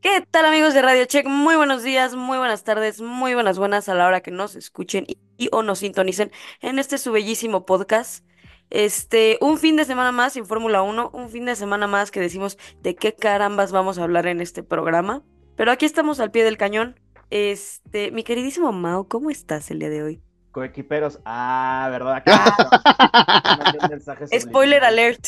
[0.00, 1.26] ¿Qué tal amigos de Radio Check?
[1.26, 5.04] Muy buenos días, muy buenas tardes, muy buenas buenas a la hora que nos escuchen
[5.06, 8.24] y, y o nos sintonicen en este su bellísimo podcast.
[8.74, 12.18] Este, un fin de semana más sin Fórmula 1, un fin de semana más que
[12.18, 15.22] decimos de qué carambas vamos a hablar en este programa.
[15.54, 16.98] Pero aquí estamos al pie del cañón.
[17.30, 20.22] Este, mi queridísimo Mao, ¿cómo estás el día de hoy?
[20.50, 21.20] Coequiperos.
[21.24, 22.24] Ah, ¿verdad?
[24.40, 25.24] Spoiler alert.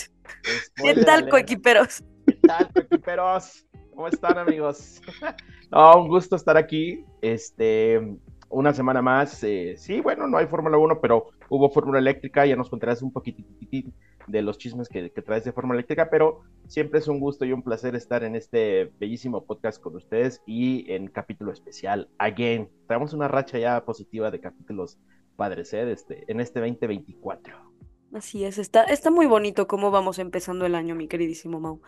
[0.75, 2.03] ¿Qué tal, coequiperos?
[2.27, 3.65] ¿Qué tal, coequiperos?
[3.95, 5.01] ¿Cómo están, amigos?
[5.71, 7.05] No, un gusto estar aquí.
[7.21, 9.43] Este, una semana más.
[9.45, 12.47] eh, sí, bueno, no hay Fórmula 1, pero hubo Fórmula Eléctrica.
[12.47, 13.91] Ya nos contarás un poquitito
[14.27, 17.63] de los chismes que, traes de Fórmula Eléctrica, pero siempre es un gusto y un
[17.63, 22.09] placer estar en este bellísimo podcast con ustedes y en capítulo especial.
[22.19, 24.99] Again, traemos una racha ya positiva de capítulos
[25.37, 25.91] padres, ¿eh?
[25.93, 27.57] este, en este 2024.
[28.13, 31.81] Así es, está, está muy bonito cómo vamos empezando el año, mi queridísimo Mau.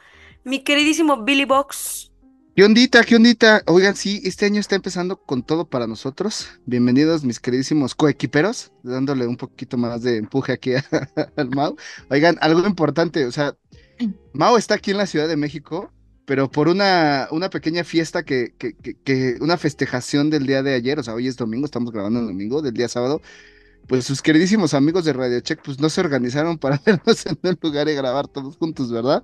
[0.44, 2.12] Mi queridísimo Billy Box.
[2.58, 3.04] ¿Qué ondita?
[3.04, 3.62] ¿Qué ondita?
[3.68, 6.48] Oigan, sí, este año está empezando con todo para nosotros.
[6.66, 10.84] Bienvenidos, mis queridísimos coequiperos, dándole un poquito más de empuje aquí a-
[11.36, 11.76] al Mau.
[12.10, 13.56] Oigan, algo importante, o sea,
[14.32, 15.92] Mau está aquí en la Ciudad de México,
[16.24, 20.74] pero por una, una pequeña fiesta que, que, que, que- una festejación del día de
[20.74, 23.22] ayer, o sea, hoy es domingo, estamos grabando el domingo, del día sábado,
[23.86, 27.58] pues sus queridísimos amigos de Radio Check, pues no se organizaron para vernos en un
[27.62, 29.22] lugar y grabar todos juntos, ¿verdad?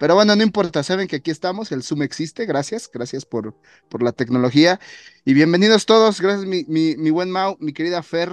[0.00, 3.54] Pero bueno, no importa, saben que aquí estamos, el Zoom existe, gracias, gracias por,
[3.90, 4.80] por la tecnología.
[5.26, 8.32] Y bienvenidos todos, gracias mi, mi, mi buen Mau, mi querida Fer,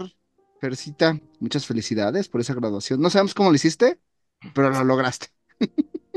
[0.62, 3.02] Fercita, muchas felicidades por esa graduación.
[3.02, 4.00] No sabemos cómo lo hiciste,
[4.54, 5.28] pero lo lograste.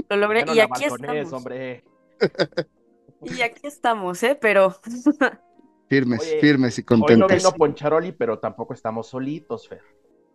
[0.09, 1.33] Lo logré y aquí estamos.
[1.33, 1.85] hombre.
[3.23, 4.39] Y aquí estamos, ¿eh?
[4.41, 4.77] Pero
[5.89, 7.37] Firmes, Oye, firmes y Hoy no contentos.
[7.39, 9.83] vino Poncharoli, pero tampoco estamos solitos, Fer.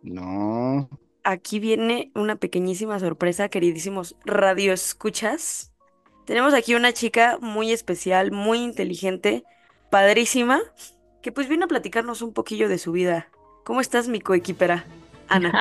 [0.02, 0.88] No,
[1.26, 5.72] aquí viene una pequeñísima sorpresa, queridísimos radioescuchas.
[6.24, 9.42] Tenemos aquí una chica muy especial, muy inteligente,
[9.90, 10.60] padrísima,
[11.22, 13.28] que pues viene a platicarnos un poquillo de su vida.
[13.64, 14.84] ¿Cómo estás, mi coequipera?
[15.28, 15.60] Ana.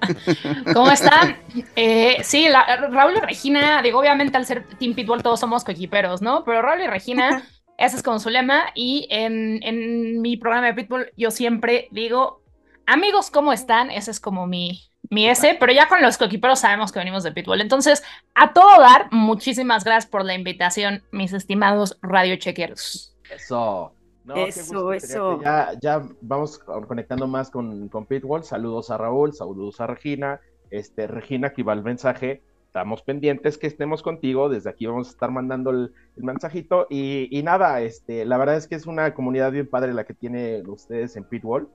[0.72, 1.36] ¿Cómo están?
[1.74, 6.22] Eh, sí, la- Raúl y Regina, digo, obviamente al ser Team Pitbull todos somos coequiperos,
[6.22, 6.44] ¿no?
[6.44, 7.42] Pero Raúl y Regina,
[7.78, 8.66] ese es como su lema.
[8.76, 12.43] Y en, en mi programa de Pitbull yo siempre digo,
[12.86, 13.90] amigos, ¿cómo están?
[13.90, 14.80] Ese es como mi,
[15.10, 17.60] mi ese, pero ya con los coequiperos sabemos que venimos de Pitbull.
[17.60, 18.02] Entonces,
[18.34, 23.16] a todo dar, muchísimas gracias por la invitación, mis estimados radiochequeros.
[23.34, 23.92] Eso.
[24.24, 25.40] No, Eso, eso.
[25.42, 28.42] Ya, ya vamos con- conectando más con, con Pitbull.
[28.42, 30.40] Saludos a Raúl, saludos a Regina.
[30.70, 32.42] Este, Regina, aquí va el mensaje.
[32.66, 34.48] Estamos pendientes que estemos contigo.
[34.48, 36.86] Desde aquí vamos a estar mandando el, el mensajito.
[36.88, 40.14] Y, y nada, este, la verdad es que es una comunidad bien padre la que
[40.14, 41.68] tienen ustedes en Pitbull,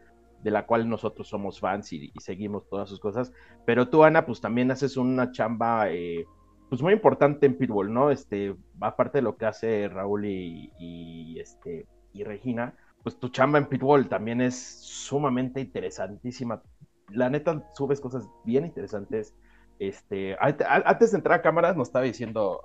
[0.43, 3.31] de la cual nosotros somos fans y, seguimos todas sus cosas.
[3.65, 6.25] Pero tú, Ana, pues también haces una chamba eh,
[6.69, 8.11] pues muy importante en Pitbull, ¿no?
[8.11, 13.65] Este, aparte de lo que hace Raúl y, este, y Regina, pues tu chamba en
[13.65, 16.61] Pitbull también es sumamente interesantísima.
[17.09, 19.35] La neta, subes cosas bien interesantes.
[19.79, 22.61] Este, antes de entrar a cámaras nos estaba diciendo,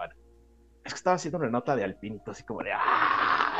[0.84, 2.72] es que estaba haciendo una nota de alpinito, así como de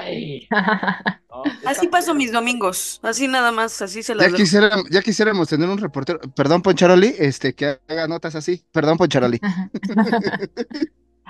[0.05, 0.49] ¡ay!
[1.35, 5.03] No, está Así paso mis domingos, así nada más, así se las ya, quisiéramos, ya
[5.03, 9.41] quisiéramos tener un reportero, perdón Poncharoli, este, que haga notas así, perdón Poncharoli.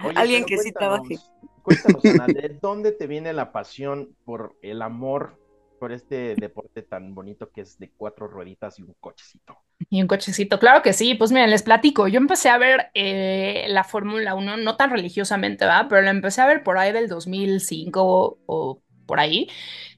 [0.05, 1.17] Oye, Alguien que sí trabaje.
[1.63, 5.41] Cuéntanos, Ana, ¿de dónde te viene la pasión por el amor
[5.81, 9.57] por este deporte tan bonito que es de cuatro rueditas y un cochecito?
[9.95, 11.15] Y un cochecito, claro que sí.
[11.15, 12.09] Pues miren, les platico.
[12.09, 15.87] Yo empecé a ver eh, la Fórmula 1, no tan religiosamente, ¿va?
[15.89, 19.49] Pero la empecé a ver por ahí del 2005 o, o por ahí.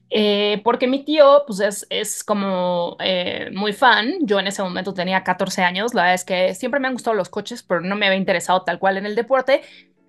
[0.09, 4.13] eh, porque mi tío, pues es, es como eh, muy fan.
[4.21, 5.93] Yo en ese momento tenía 14 años.
[5.95, 8.63] La verdad es que siempre me han gustado los coches, pero no me había interesado
[8.63, 9.61] tal cual en el deporte.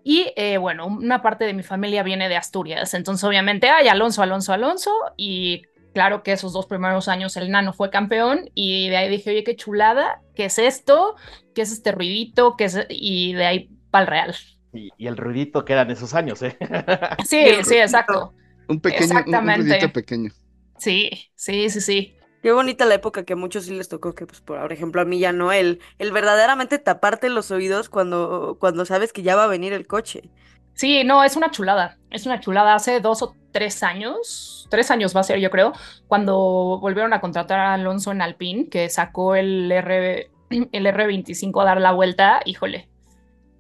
[0.04, 2.94] Y bueno, una parte de mi familia viene de Asturias.
[2.94, 4.90] Entonces, obviamente, hay Alonso, Alonso, Alonso.
[5.18, 5.62] Y
[5.93, 9.44] Claro que esos dos primeros años el nano fue campeón y de ahí dije, oye,
[9.44, 11.17] qué chulada, ¿qué es esto?
[11.55, 12.56] ¿Qué es este ruidito?
[12.56, 12.79] ¿Qué es?
[12.90, 14.37] Y de ahí para el real.
[14.73, 16.56] Y, y el ruidito que eran esos años, ¿eh?
[17.25, 18.35] Sí, sí, exacto.
[18.69, 19.56] Un pequeño, un- un, Exactamente.
[19.56, 20.31] ruidito pequeño.
[20.79, 22.17] Sí, sí, sí, sí.
[22.43, 25.05] Qué bonita la época que a muchos sí les tocó, que pues por ejemplo a
[25.05, 29.44] mí ya no, el, el verdaderamente taparte los oídos cuando, cuando sabes que ya va
[29.44, 30.31] a venir el coche.
[30.75, 31.99] Sí, no, es una chulada.
[32.11, 32.75] Es una chulada.
[32.75, 35.72] Hace dos o tres años, tres años va a ser, yo creo,
[36.06, 41.64] cuando volvieron a contratar a Alonso en Alpine, que sacó el R, el R25 a
[41.64, 42.88] dar la vuelta, híjole.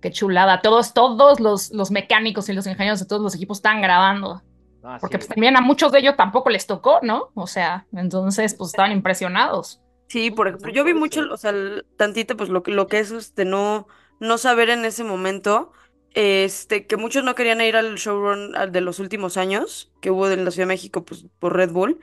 [0.00, 0.60] qué chulada.
[0.62, 4.40] Todos, todos los, los mecánicos y los ingenieros de todos los equipos están grabando.
[4.84, 5.26] Ah, Porque sí.
[5.26, 7.30] pues, también a muchos de ellos tampoco les tocó, ¿no?
[7.34, 9.80] O sea, entonces pues estaban impresionados.
[10.06, 11.52] Sí, por ejemplo, yo vi mucho, o sea,
[11.96, 13.88] tantito, pues lo que, lo que es este no,
[14.20, 15.72] no saber en ese momento,
[16.18, 20.28] este, que muchos no querían ir al showrun al de los últimos años que hubo
[20.28, 22.00] en la Ciudad de México, pues por Red Bull,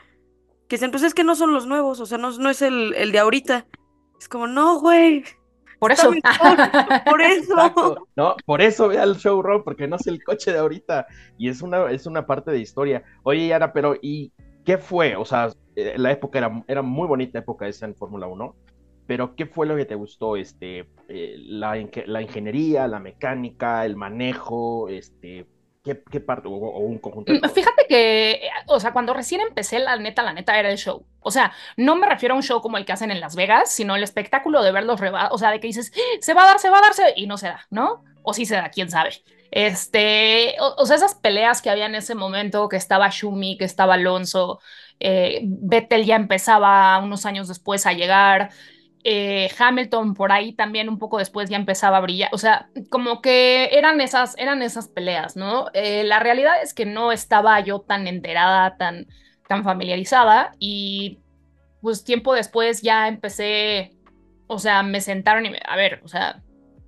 [0.69, 2.94] que dicen, pues es que no son los nuevos, o sea, no, no es el,
[2.95, 3.67] el de ahorita.
[4.17, 5.25] Es como, no, güey,
[5.79, 6.12] Por eso.
[6.12, 6.57] mejor,
[7.06, 7.53] por eso.
[7.56, 8.07] Exacto.
[8.15, 11.07] No, por eso ve al showrun, porque no es el coche de ahorita.
[11.38, 13.03] Y es una, es una parte de historia.
[13.23, 14.31] Oye, Yara, pero ¿y
[14.63, 15.17] qué fue?
[15.17, 18.56] O sea, eh, la época era, era muy bonita época esa en Fórmula 1.
[19.05, 20.35] Pero ¿qué fue lo que te gustó?
[20.37, 21.75] Este, eh, la,
[22.07, 25.47] la ingeniería, la mecánica, el manejo, este,
[25.83, 26.47] ¿qué, qué parte?
[26.47, 27.49] O, o un conjunto de Mm?
[27.49, 31.05] Fíjate que, eh, o sea, cuando recién empecé, la neta, la neta era el show.
[31.21, 33.71] O sea, no me refiero a un show como el que hacen en Las Vegas,
[33.71, 35.99] sino el espectáculo de verlos reba, o sea, de que dices, "¡Ah!
[36.21, 38.03] se va a dar, se va a darse, y no se da, ¿no?
[38.21, 39.11] O sí se da, quién sabe.
[39.51, 43.65] Este, o, o sea, esas peleas que había en ese momento, que estaba Schumi, que
[43.65, 44.59] estaba Alonso,
[44.99, 48.51] eh, Vettel ya empezaba unos años después a llegar.
[49.07, 53.21] Eh, Hamilton por ahí también un poco después ya empezaba a brillar, o sea, como
[53.21, 55.67] que eran esas, eran esas peleas, ¿no?
[55.73, 59.05] Eh, la realidad es que no estaba yo tan enterada, tan,
[59.47, 61.19] tan familiarizada y
[61.81, 63.91] pues tiempo después ya empecé,
[64.47, 66.41] o sea, me sentaron y me, a ver, o sea,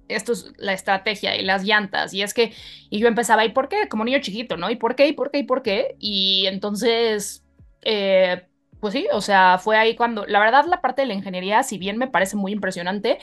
[0.07, 2.51] esto es la estrategia y las llantas y es que,
[2.89, 3.87] y yo empezaba, ¿y por qué?
[3.89, 4.71] Como niño chiquito, ¿no?
[4.71, 5.07] ¿Y por qué?
[5.07, 5.37] ¿Y por qué?
[5.37, 5.95] ¿Y por qué?
[5.99, 7.45] Y entonces,
[7.83, 8.47] eh,
[8.79, 11.77] pues sí, o sea, fue ahí cuando, la verdad, la parte de la ingeniería, si
[11.77, 13.19] bien me parece muy impresionante,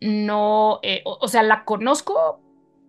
[0.00, 2.42] no, eh, o, o sea, la conozco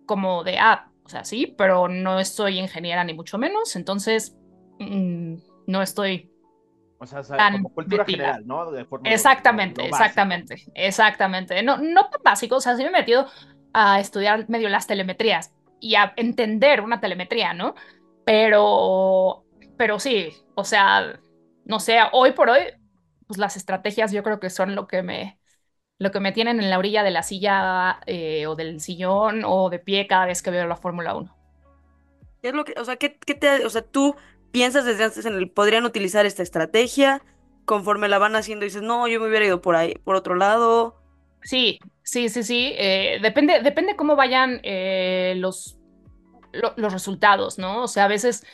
[0.06, 4.36] como de, ah, o sea, sí, pero no soy ingeniera ni mucho menos, entonces
[4.78, 5.36] mm,
[5.66, 6.32] no estoy
[6.98, 8.34] O sea, tan como cultura metida.
[8.34, 8.70] general, ¿no?
[8.72, 11.62] De Fórmula 1, Exactamente, exactamente, exactamente.
[11.62, 13.26] No, no tan básico, o sea, sí me he metido
[13.72, 17.74] a estudiar medio las telemetrías y a entender una telemetría, ¿no?
[18.24, 19.44] Pero,
[19.76, 21.20] pero sí, o sea,
[21.66, 22.60] no sé, hoy por hoy,
[23.28, 25.40] pues las estrategias yo creo que son lo que me,
[25.98, 29.70] lo que me tienen en la orilla de la silla eh, o del sillón o
[29.70, 31.36] de pie cada vez que veo la Fórmula 1.
[32.42, 34.14] ¿Qué es lo que, o sea, qué, qué te, o sea, tú
[34.52, 37.22] piensas desde antes en el, podrían utilizar esta estrategia,
[37.64, 40.96] conforme la van haciendo dices, no, yo me hubiera ido por ahí, por otro lado.
[41.42, 42.72] Sí, sí, sí, sí.
[42.76, 45.78] eh, depende, depende cómo vayan eh, los,
[46.52, 47.84] lo- los resultados, ¿no?
[47.84, 48.44] O sea, a veces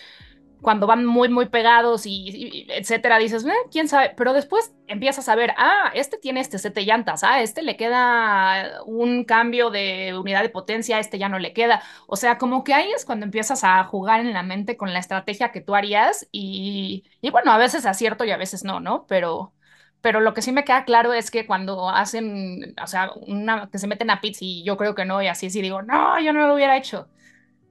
[0.63, 5.35] cuando van muy, muy pegados y, etcétera, dices, "Eh, quién sabe, pero después empiezas a
[5.35, 10.17] ver, ah, este tiene este set de llantas, ah, este le queda un cambio de
[10.19, 11.83] unidad de potencia, este ya no le queda.
[12.07, 15.01] O sea, como que ahí es cuando empiezas a jugar en la mente con la
[15.01, 19.07] estrategia que tú harías y, y bueno, a veces acierto y a veces no, ¿no?
[19.09, 19.55] Pero,
[20.01, 23.79] pero lo que sí me queda claro es que cuando hacen, o sea, una, que
[23.79, 26.33] se meten a pits y yo creo que no, y así sí digo, no, yo
[26.33, 27.11] no lo hubiera hecho.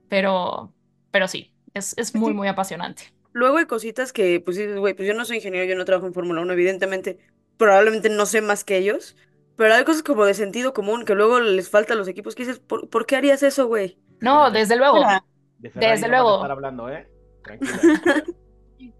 [0.08, 0.74] Pero,
[1.10, 3.12] pero sí, es, es muy, muy apasionante.
[3.32, 6.06] Luego hay cositas que, pues dices, güey, pues yo no soy ingeniero, yo no trabajo
[6.06, 7.18] en Fórmula 1, evidentemente,
[7.56, 9.16] probablemente no sé más que ellos,
[9.56, 12.44] pero hay cosas como de sentido común que luego les falta a los equipos que
[12.44, 13.98] dices, ¿por, por qué harías eso, güey?
[14.20, 14.96] No, desde luego.
[14.96, 15.24] Mira,
[15.58, 16.34] De Ferrari Desde no luego.
[16.36, 17.08] estar hablando, ¿eh?
[17.42, 17.80] Tranquila.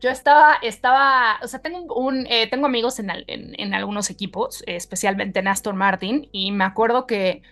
[0.00, 4.10] Yo estaba, estaba, o sea, tengo un, eh, tengo amigos en, al- en, en algunos
[4.10, 7.42] equipos, especialmente en Aston Martin, y me acuerdo que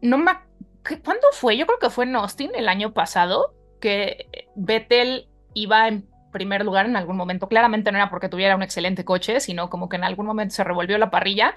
[0.00, 0.46] no me, ac-
[0.84, 1.56] ¿qué- ¿cuándo fue?
[1.56, 6.86] Yo creo que fue en Austin el año pasado, que Vettel iba en primer lugar
[6.86, 7.48] en algún momento.
[7.48, 10.64] Claramente no era porque tuviera un excelente coche, sino como que en algún momento se
[10.64, 11.54] revolvió la parrilla.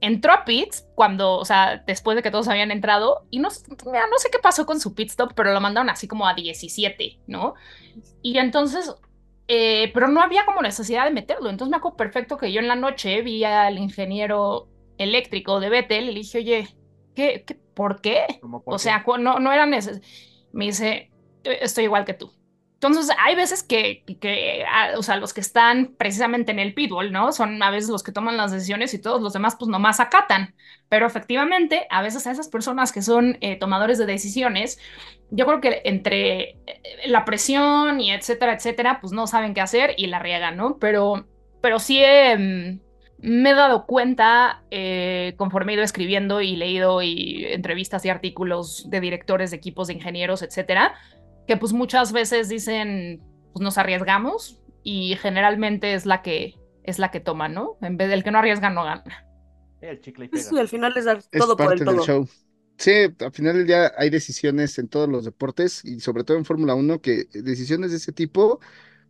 [0.00, 3.50] Entró a pits cuando, o sea, después de que todos habían entrado, y no,
[3.86, 6.32] mira, no sé qué pasó con su pit stop, pero lo mandaron así como a
[6.34, 7.54] 17, ¿no?
[8.22, 8.94] Y entonces,
[9.48, 11.50] eh, pero no había como necesidad de meterlo.
[11.50, 16.04] Entonces me acuerdo perfecto que yo en la noche vi al ingeniero eléctrico de Vettel
[16.04, 16.68] y le dije, oye,
[17.14, 18.22] ¿qué, qué, ¿por qué?
[18.40, 20.06] Por O sea, no, no era necesario.
[20.52, 21.09] Me dice, "Eh,
[21.44, 22.32] estoy igual que tú.
[22.74, 24.64] Entonces, hay veces que, que,
[24.96, 27.30] o sea, los que están precisamente en el pitbull, ¿no?
[27.30, 30.54] Son a veces los que toman las decisiones y todos los demás, pues nomás acatan.
[30.88, 34.78] Pero efectivamente, a veces a esas personas que son eh, tomadores de decisiones,
[35.30, 36.56] yo creo que entre eh,
[37.06, 40.78] la presión y etcétera, etcétera, pues no saben qué hacer y la riegan, ¿no?
[40.78, 41.26] Pero,
[41.60, 42.80] pero sí eh,
[43.22, 48.88] me he dado cuenta, eh, conforme he ido escribiendo y leído y entrevistas y artículos
[48.88, 50.94] de directores de equipos de ingenieros, etcétera,
[51.50, 53.20] que pues muchas veces dicen,
[53.52, 56.54] pues nos arriesgamos y generalmente es la que
[56.84, 57.76] es la que toma, ¿no?
[57.82, 59.26] En vez del que no arriesga no gana.
[59.80, 60.60] El chicle y pega.
[60.60, 62.04] al final es dar Es todo por el del todo.
[62.06, 62.28] show.
[62.78, 66.44] Sí, al final del día hay decisiones en todos los deportes y sobre todo en
[66.44, 68.60] Fórmula 1 que decisiones de ese tipo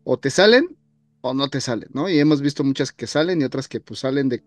[0.02, 0.78] o te salen
[1.20, 2.08] o no te salen, ¿no?
[2.08, 4.42] Y hemos visto muchas que salen y otras que pues salen de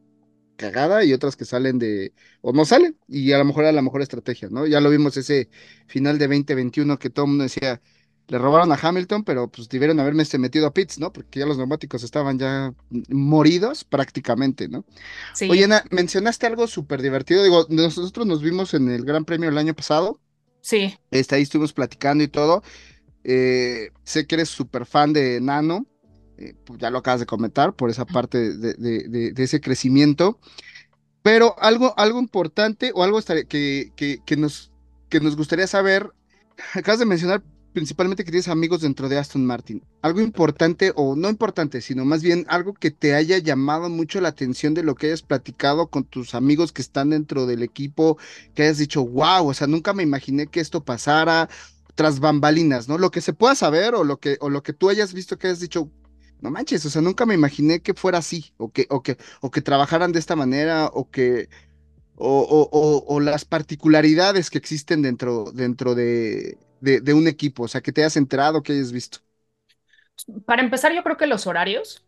[0.56, 3.82] cagada y otras que salen de, o no salen, y a lo mejor era la
[3.82, 4.66] mejor estrategia, ¿no?
[4.68, 5.50] Ya lo vimos ese
[5.88, 7.82] final de 2021 que todo el mundo decía,
[8.28, 11.12] le robaron a Hamilton, pero pues debieron haberme metido a pits, ¿no?
[11.12, 12.74] Porque ya los neumáticos estaban ya
[13.10, 14.86] moridos prácticamente, ¿no?
[15.34, 15.50] Sí.
[15.50, 19.58] Oye, Ana, mencionaste algo súper divertido, digo, nosotros nos vimos en el Gran Premio el
[19.58, 20.20] año pasado,
[20.62, 22.64] Sí, este, ahí estuvimos platicando y todo,
[23.24, 25.86] eh, sé que eres súper fan de Nano,
[26.38, 30.40] eh, pues ya lo acabas de comentar por esa parte de, ese crecimiento,
[31.22, 33.92] pero algo, algo importante o algo que,
[34.26, 34.72] que nos,
[35.10, 36.10] que nos gustaría saber,
[36.74, 41.30] acabas de mencionar principalmente que tienes amigos dentro de Aston Martin, algo importante o no
[41.30, 45.08] importante, sino más bien algo que te haya llamado mucho la atención de lo que
[45.08, 48.18] hayas platicado con tus amigos que están dentro del equipo,
[48.54, 51.50] que hayas dicho, wow, o sea, nunca me imaginé que esto pasara
[51.96, 52.98] tras bambalinas, ¿no?
[52.98, 55.48] Lo que se pueda saber o lo que, o lo que tú hayas visto que
[55.48, 55.90] hayas dicho,
[56.44, 59.52] no manches, o sea, nunca me imaginé que fuera así, o que, o que, o
[59.52, 61.50] que trabajaran de esta manera, o que,
[62.18, 67.68] o, o, o, las particularidades que existen dentro, dentro de, de, de un equipo, o
[67.70, 69.20] sea, que te hayas enterado, que hayas visto.
[70.46, 72.04] para empezar, yo creo que los horarios,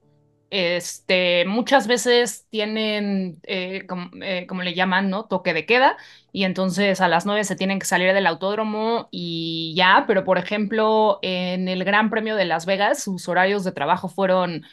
[0.56, 3.86] este, muchas veces tienen, eh,
[4.22, 5.26] eh, como le llaman, ¿no?
[5.26, 5.98] Toque de queda,
[6.32, 10.38] y entonces a las 9 se tienen que salir del autódromo y ya, pero por
[10.38, 14.66] ejemplo, en el Gran Premio de Las Vegas, sus horarios de trabajo fueron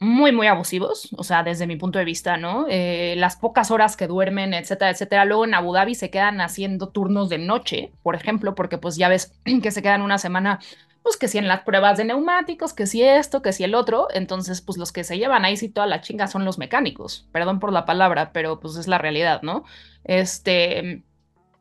[0.00, 2.66] muy, muy abusivos, o sea, desde mi punto de vista, ¿no?
[2.68, 5.24] Eh, las pocas horas que duermen, etcétera, etcétera.
[5.24, 9.08] Luego en Abu Dhabi se quedan haciendo turnos de noche, por ejemplo, porque pues ya
[9.08, 10.60] ves que se quedan una semana,
[11.02, 14.08] pues que si en las pruebas de neumáticos, que si esto, que si el otro,
[14.12, 17.60] entonces pues los que se llevan ahí sí toda la chinga son los mecánicos, perdón
[17.60, 19.64] por la palabra, pero pues es la realidad, ¿no?
[20.04, 21.04] Este,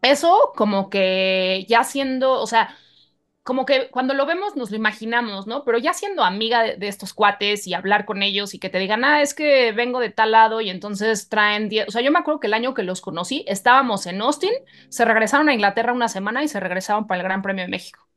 [0.02, 2.76] eso como que ya siendo, o sea
[3.44, 5.64] como que cuando lo vemos nos lo imaginamos, ¿no?
[5.66, 8.78] Pero ya siendo amiga de, de estos cuates y hablar con ellos y que te
[8.80, 12.12] digan, ah, es que vengo de tal lado y entonces traen 10, o sea, yo
[12.12, 14.52] me acuerdo que el año que los conocí estábamos en Austin,
[14.90, 18.09] se regresaron a Inglaterra una semana y se regresaron para el Gran Premio de México.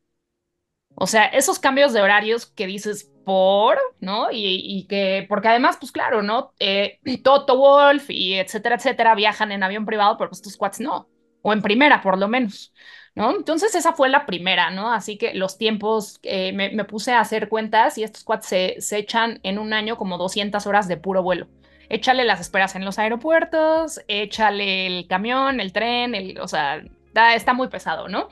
[0.95, 4.31] O sea, esos cambios de horarios que dices por, ¿no?
[4.31, 6.53] Y, y que, porque además, pues claro, ¿no?
[6.59, 11.09] Eh, Toto Wolf y etcétera, etcétera, viajan en avión privado, pero pues estos cuates no,
[11.43, 12.73] o en primera por lo menos.
[13.15, 13.37] ¿no?
[13.37, 14.93] Entonces esa fue la primera, ¿no?
[14.93, 18.77] Así que los tiempos, eh, me, me, puse a hacer cuentas y estos cuates se,
[18.81, 21.49] se, echan en un año como 200 horas de puro vuelo.
[21.89, 26.83] Échale las esperas en los aeropuertos, échale el camión, el tren, el, o sea,
[27.13, 28.29] da, está muy pesado, ¿no?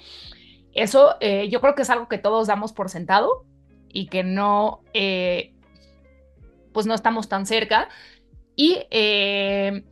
[0.74, 3.44] Eso eh, yo creo que es algo que todos damos por sentado
[3.88, 5.52] y que no, eh,
[6.72, 7.88] pues no estamos tan cerca.
[8.56, 9.84] Y eh,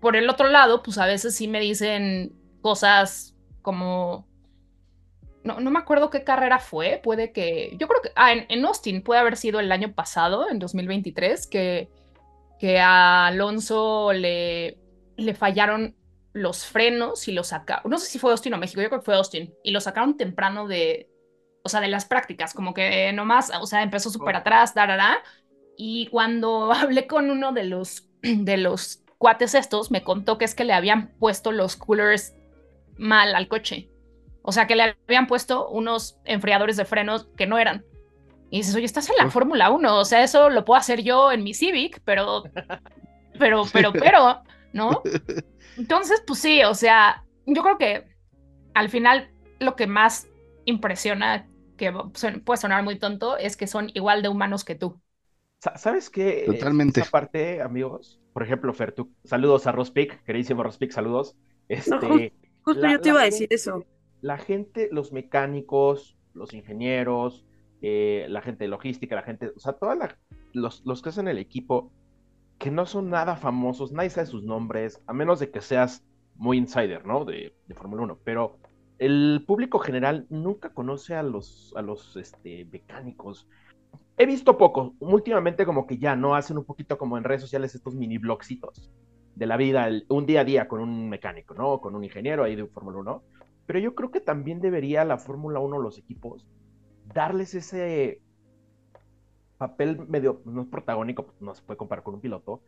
[0.00, 2.32] por el otro lado, pues a veces sí me dicen
[2.62, 4.28] cosas como
[5.42, 8.64] no, no, me acuerdo qué carrera fue, puede que, yo creo que, ah, en, en,
[8.64, 11.88] Austin puede haber sido el año pasado, en 2023, que,
[12.58, 14.76] que a Alonso le,
[15.16, 15.96] le fallaron
[16.32, 19.04] los frenos y lo sacaron, no sé si fue Austin o México, yo creo que
[19.04, 21.10] fue Austin, y lo sacaron temprano de,
[21.62, 25.18] o sea, de las prácticas, como que nomás, o sea, empezó súper atrás, darará,
[25.76, 30.54] y cuando hablé con uno de los, de los cuates estos, me contó que es
[30.54, 32.34] que le habían puesto los coolers
[32.96, 33.90] mal al coche.
[34.42, 37.84] O sea, que le habían puesto unos enfriadores de frenos que no eran.
[38.50, 41.30] Y dices, oye, estás en la Fórmula 1, o sea, eso lo puedo hacer yo
[41.32, 42.44] en mi Civic, pero,
[43.38, 45.02] pero, pero, pero, ¿no?
[45.80, 48.04] Entonces, pues sí, o sea, yo creo que
[48.74, 50.28] al final lo que más
[50.66, 51.90] impresiona, que
[52.44, 55.00] puede sonar muy tonto, es que son igual de humanos que tú.
[55.76, 56.44] ¿Sabes qué?
[56.46, 57.00] Totalmente.
[57.00, 61.34] Esa parte, amigos, por ejemplo, Fer, tú, saludos a Rospic, queridísimo Rospic, saludos.
[61.68, 63.86] Este, no, justo la, yo te iba a decir gente, eso.
[64.20, 67.46] La gente, los mecánicos, los ingenieros,
[67.80, 69.96] eh, la gente de logística, la gente, o sea, todos
[70.52, 71.90] los, los que hacen el equipo,
[72.60, 76.04] que no son nada famosos, nadie sabe sus nombres, a menos de que seas
[76.36, 77.24] muy insider, ¿no?
[77.24, 78.58] De, de Fórmula 1, pero
[78.98, 83.48] el público general nunca conoce a los, a los este, mecánicos.
[84.18, 86.34] He visto poco, últimamente como que ya, ¿no?
[86.34, 88.92] Hacen un poquito como en redes sociales estos mini blogcitos
[89.34, 91.80] de la vida, un día a día con un mecánico, ¿no?
[91.80, 93.22] Con un ingeniero ahí de Fórmula 1.
[93.64, 96.46] Pero yo creo que también debería la Fórmula 1, los equipos,
[97.14, 98.20] darles ese
[99.60, 102.62] papel medio, no es protagónico, no se puede comparar con un piloto,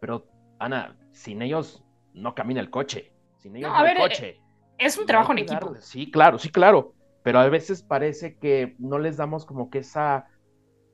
[0.00, 0.26] pero
[0.58, 4.40] Ana, sin ellos no camina el coche, sin ellos no, no a hay ver, coche.
[4.76, 5.76] Es un trabajo en equipo.
[5.78, 10.26] Sí, claro, sí, claro, pero a veces parece que no les damos como que esa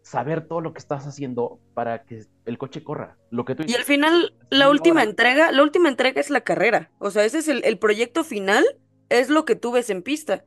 [0.03, 3.17] saber todo lo que estás haciendo para que el coche corra.
[3.31, 6.91] Lo que tú y al final, la última entrega, la última entrega es la carrera.
[6.99, 8.67] O sea, ese es el, el, proyecto final,
[9.09, 10.45] es lo que tú ves en pista.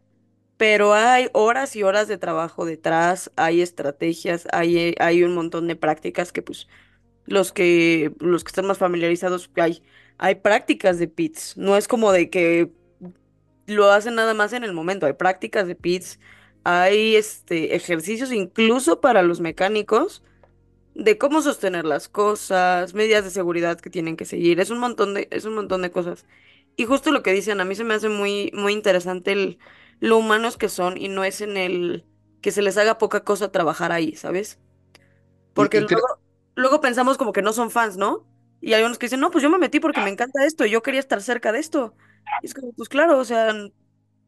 [0.57, 5.75] Pero hay horas y horas de trabajo detrás, hay estrategias, hay, hay un montón de
[5.75, 6.67] prácticas que pues
[7.25, 9.83] los que, los que están más familiarizados, hay,
[10.17, 11.57] hay prácticas de pits.
[11.57, 12.72] No es como de que
[13.67, 15.05] lo hacen nada más en el momento.
[15.05, 16.19] Hay prácticas de pits,
[16.63, 20.24] hay este ejercicios incluso para los mecánicos
[20.95, 24.60] de cómo sostener las cosas, medidas de seguridad que tienen que seguir.
[24.60, 26.25] Es un montón de, es un montón de cosas.
[26.75, 29.60] Y justo lo que dicen, a mí se me hace muy, muy interesante el,
[30.03, 32.05] lo humanos que son y no es en el
[32.41, 34.60] que se les haga poca cosa trabajar ahí, ¿sabes?
[35.53, 36.07] Porque y luego,
[36.55, 38.27] luego pensamos como que no son fans, ¿no?
[38.62, 40.83] Y hay unos que dicen, no, pues yo me metí porque me encanta esto, yo
[40.83, 41.95] quería estar cerca de esto.
[42.41, 43.53] Y es como, pues claro, o sea,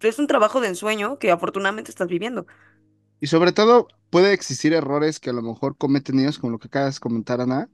[0.02, 2.48] es un trabajo de ensueño que afortunadamente estás viviendo.
[3.20, 6.68] Y sobre todo puede existir errores que a lo mejor cometen ellos, como lo que
[6.68, 7.70] acabas de comentar, Ana,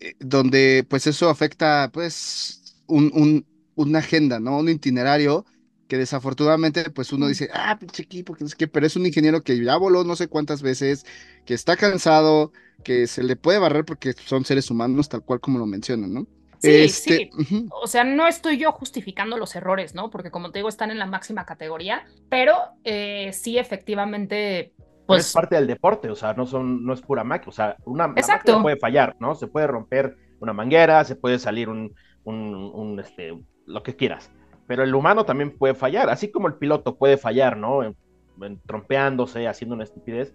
[0.00, 4.58] eh, donde pues eso afecta pues un, un- una agenda, ¿no?
[4.58, 5.44] Un itinerario
[5.88, 9.06] que desafortunadamente pues uno dice, ah, pinche equipo, que no sé qué, pero es un
[9.06, 11.04] ingeniero que ya voló no sé cuántas veces,
[11.44, 12.52] que está cansado,
[12.82, 16.26] que se le puede barrer porque son seres humanos tal cual como lo mencionan, ¿no?
[16.58, 17.30] Sí, Este, sí.
[17.68, 20.10] O sea, no estoy yo justificando los errores, ¿no?
[20.10, 24.74] Porque como te digo, están en la máxima categoría, pero eh, sí, efectivamente,
[25.08, 27.52] Pero es pues parte del deporte, o sea, no son, no es pura máquina, o
[27.52, 28.52] sea, una Exacto.
[28.52, 29.34] máquina puede fallar, ¿no?
[29.34, 33.32] Se puede romper una manguera, se puede salir un, un, un, este,
[33.66, 34.32] lo que quieras,
[34.66, 37.82] pero el humano también puede fallar, así como el piloto puede fallar, ¿no?
[37.84, 37.96] En-
[38.42, 40.34] en trompeándose, haciendo una estupidez,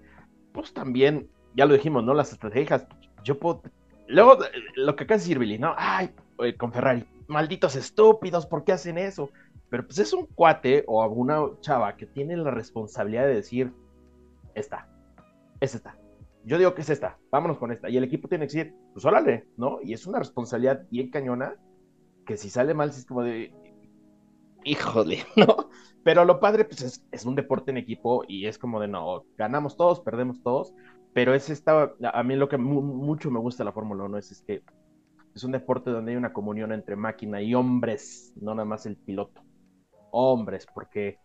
[0.54, 2.14] pues también, ya lo dijimos, ¿no?
[2.14, 2.88] Las estrategias,
[3.24, 3.62] yo puedo,
[4.08, 5.74] luego, eh, lo que de decir Billy, ¿no?
[5.78, 6.12] Ay,
[6.58, 9.30] con Ferrari, malditos estúpidos, ¿por qué hacen eso?
[9.70, 13.74] Pero pues es un cuate o alguna chava que tiene la responsabilidad de decir,
[14.56, 14.88] esta,
[15.60, 15.98] es esta.
[16.44, 17.90] Yo digo que es esta, vámonos con esta.
[17.90, 19.80] Y el equipo tiene que decir, pues órale, ¿no?
[19.84, 21.56] Y es una responsabilidad bien cañona
[22.26, 23.54] que si sale mal, sí es como de,
[24.64, 25.70] híjole, ¿no?
[26.04, 29.26] Pero lo padre, pues es, es un deporte en equipo y es como de, no,
[29.38, 30.74] ganamos todos, perdemos todos,
[31.14, 34.18] pero es esta, a mí lo que mu mucho me gusta de la Fórmula 1
[34.18, 34.64] es, es que
[35.36, 38.98] es un deporte donde hay una comunión entre máquina y hombres, no nada más el
[38.98, 39.44] piloto.
[40.12, 41.20] Hombres, porque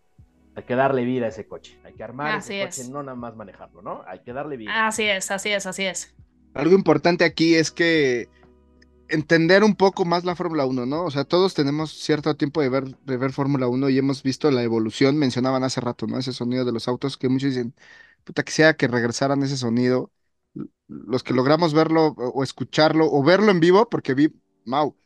[0.55, 2.91] hay que darle vida a ese coche, hay que armar Así ese coche, es.
[2.91, 4.03] no nada más manejarlo, ¿no?
[4.07, 4.87] Hay que darle vida.
[4.87, 6.15] así es, así es, así es.
[6.55, 8.29] Algo importante aquí es que
[9.09, 11.05] entender un poco más la Fórmula 1, ¿no?
[11.05, 14.51] O sea, todos tenemos cierto tiempo de ver, de ver Fórmula 1 y hemos visto
[14.51, 16.19] la evolución, mencionaban hace rato, ¿no?
[16.19, 17.75] Ese sonido de los autos que muchos dicen,
[18.25, 20.13] puta, quisiera que regresaran ese sonido.
[20.89, 24.33] Los que logramos verlo o, escucharlo o verlo en vivo, porque vi,
[24.65, 24.97] Mau,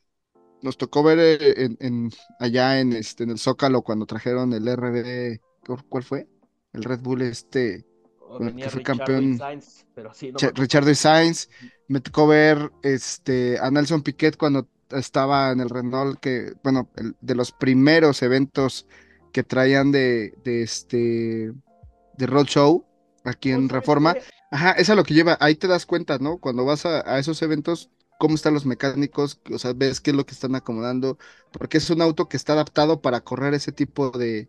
[0.63, 5.41] nos tocó ver eh, en, allá en, este, en el Zócalo cuando trajeron el RB,
[5.89, 6.29] ¿cuál fue?
[6.73, 7.87] El Red Bull este,
[8.39, 10.39] venía que fue Richardo campeón- y Sainz, pero sí, no
[10.95, 11.49] Sainz,
[11.89, 17.17] me tocó ver este, a Nelson Piquet cuando estaba en el Renault, que, bueno, el-
[17.21, 18.87] de los primeros eventos
[19.33, 21.53] que traían de, de este,
[22.17, 22.85] de Roadshow
[23.25, 24.17] aquí en Oh, ¿sabes Reforma.
[24.51, 26.39] Ajá, eso es lo que lleva, ahí te das cuenta, ¿no?
[26.39, 30.17] Cuando vas a, a esos eventos, cómo están los mecánicos, o sea, ves qué es
[30.17, 31.19] lo que están acomodando,
[31.53, 34.49] porque es un auto que está adaptado para correr ese tipo de,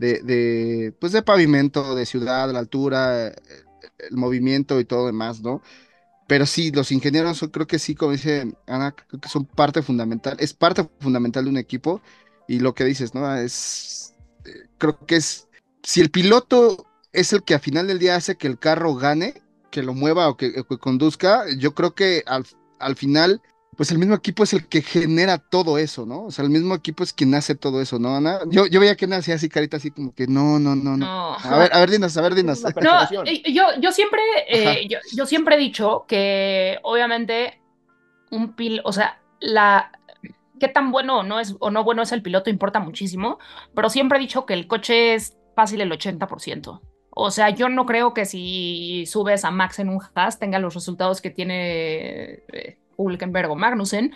[0.00, 5.62] de, de, pues de pavimento, de ciudad, la altura, el movimiento y todo demás, ¿no?
[6.26, 10.38] Pero sí, los ingenieros creo que sí, como dice Ana, creo que son parte fundamental,
[10.40, 12.00] es parte fundamental de un equipo
[12.48, 13.36] y lo que dices, ¿no?
[13.36, 14.14] Es,
[14.78, 15.48] creo que es,
[15.82, 19.42] si el piloto es el que al final del día hace que el carro gane,
[19.70, 22.46] que lo mueva o que, o que conduzca, yo creo que al,
[22.78, 23.42] al final,
[23.80, 26.24] pues el mismo equipo es el que genera todo eso, ¿no?
[26.24, 28.40] O sea, el mismo equipo es quien hace todo eso, ¿no, Ana?
[28.50, 31.06] Yo, yo veía que Ana hacía así carita así como que no, no, no, no.
[31.06, 31.34] No.
[31.38, 32.62] A ver, a ver, dinos, a ver, dinos.
[32.62, 37.62] No, eh, yo, yo siempre, eh, yo, yo siempre he dicho que obviamente
[38.30, 39.90] un pil, o sea, la
[40.60, 43.38] qué tan bueno o no es o no bueno es el piloto importa muchísimo,
[43.74, 46.82] pero siempre he dicho que el coche es fácil el 80%.
[47.12, 50.74] O sea, yo no creo que si subes a Max en un Haas tenga los
[50.74, 52.44] resultados que tiene
[53.08, 54.14] Hülkenberg o Magnussen,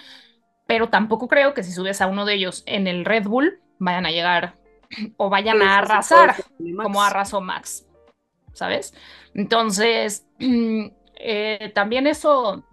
[0.67, 4.07] pero tampoco creo que si subes a uno de ellos en el Red Bull vayan
[4.07, 4.57] a llegar
[5.17, 6.37] o vayan a arrasar
[6.83, 7.87] como arrasó Max,
[8.53, 8.95] ¿sabes?
[9.35, 10.27] Entonces,
[11.17, 12.65] eh, también eso,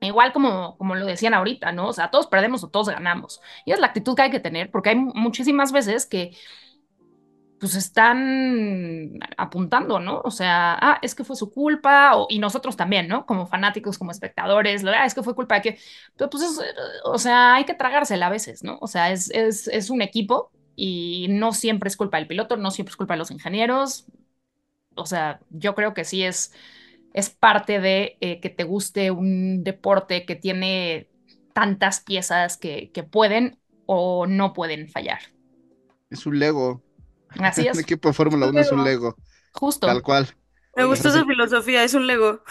[0.00, 1.88] igual como, como lo decían ahorita, ¿no?
[1.88, 3.40] O sea, todos perdemos o todos ganamos.
[3.64, 6.36] Y es la actitud que hay que tener, porque hay muchísimas veces que
[7.58, 10.20] pues están apuntando, ¿no?
[10.24, 13.26] O sea, ah, es que fue su culpa, y nosotros también, ¿no?
[13.26, 15.78] Como fanáticos, como espectadores, ah, es que fue culpa de que,
[16.16, 16.60] pero pues, es,
[17.04, 18.78] o sea, hay que tragársela a veces, ¿no?
[18.80, 22.70] O sea, es, es, es un equipo y no siempre es culpa del piloto, no
[22.70, 24.06] siempre es culpa de los ingenieros.
[24.96, 26.52] O sea, yo creo que sí es,
[27.12, 31.10] es parte de eh, que te guste un deporte que tiene
[31.52, 35.20] tantas piezas que, que pueden o no pueden fallar.
[36.10, 36.82] Es un Lego.
[37.38, 39.16] Así es, equipo de Fórmula 1 es un Lego,
[39.52, 39.86] justo.
[39.86, 40.28] tal cual.
[40.76, 42.42] Me gustó Así- esa filosofía, es un Lego.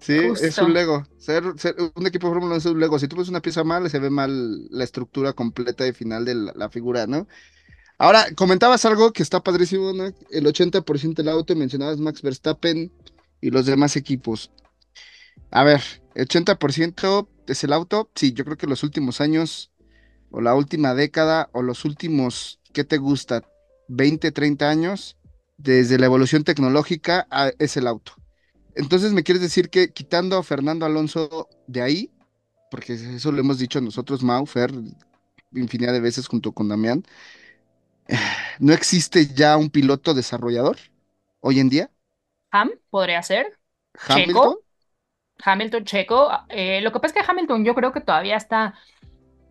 [0.00, 1.04] Sí, es un Lego.
[1.18, 2.98] Ser, ser- un equipo de Fórmula 1 es un Lego.
[2.98, 6.34] Si tú pones una pieza mal, se ve mal la estructura completa y final de
[6.36, 7.26] la, la figura, ¿no?
[7.98, 10.06] Ahora, comentabas algo que está padrísimo, ¿no?
[10.30, 12.92] El 80% del auto, y mencionabas Max Verstappen
[13.40, 14.50] y los demás equipos.
[15.50, 15.82] A ver,
[16.14, 18.10] el 80% es el auto.
[18.14, 19.72] Sí, yo creo que los últimos años,
[20.30, 23.42] o la última década, o los últimos, ¿qué te gusta?
[23.88, 25.16] 20, 30 años,
[25.56, 28.12] desde la evolución tecnológica, a- es el auto.
[28.74, 32.10] Entonces, ¿me quieres decir que quitando a Fernando Alonso de ahí,
[32.70, 34.72] porque eso lo hemos dicho nosotros, Mau, Fer,
[35.52, 37.04] infinidad de veces junto con Damián,
[38.58, 40.78] ¿no existe ya un piloto desarrollador
[41.40, 41.90] hoy en día?
[42.52, 43.58] Ham podría ser.
[44.08, 44.56] ¿Hamilton?
[45.44, 46.30] Hamilton, Checo.
[46.48, 48.74] eh, lo que pasa es que Hamilton yo creo que todavía está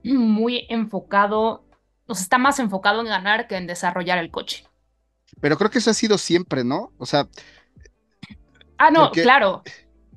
[0.04, 1.67] muy enfocado,
[2.08, 4.66] o sea, está más enfocado en ganar que en desarrollar el coche.
[5.42, 6.92] Pero creo que eso ha sido siempre, ¿no?
[6.98, 7.28] O sea,
[8.78, 9.64] Ah, no, Porque- claro.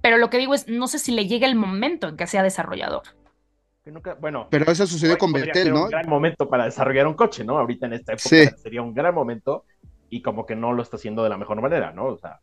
[0.02, 2.42] Pero lo que digo es, no sé si le llega el momento en que sea
[2.42, 3.02] desarrollador.
[3.84, 5.84] Que nunca- bueno, pero eso sucedió hoy con ser ¿no?
[5.84, 7.58] un gran momento para desarrollar un coche, ¿no?
[7.58, 8.46] Ahorita en esta época Sí.
[8.62, 9.64] sería un gran momento
[10.10, 12.06] y como que no lo está haciendo de la mejor manera, ¿no?
[12.06, 12.40] O sea,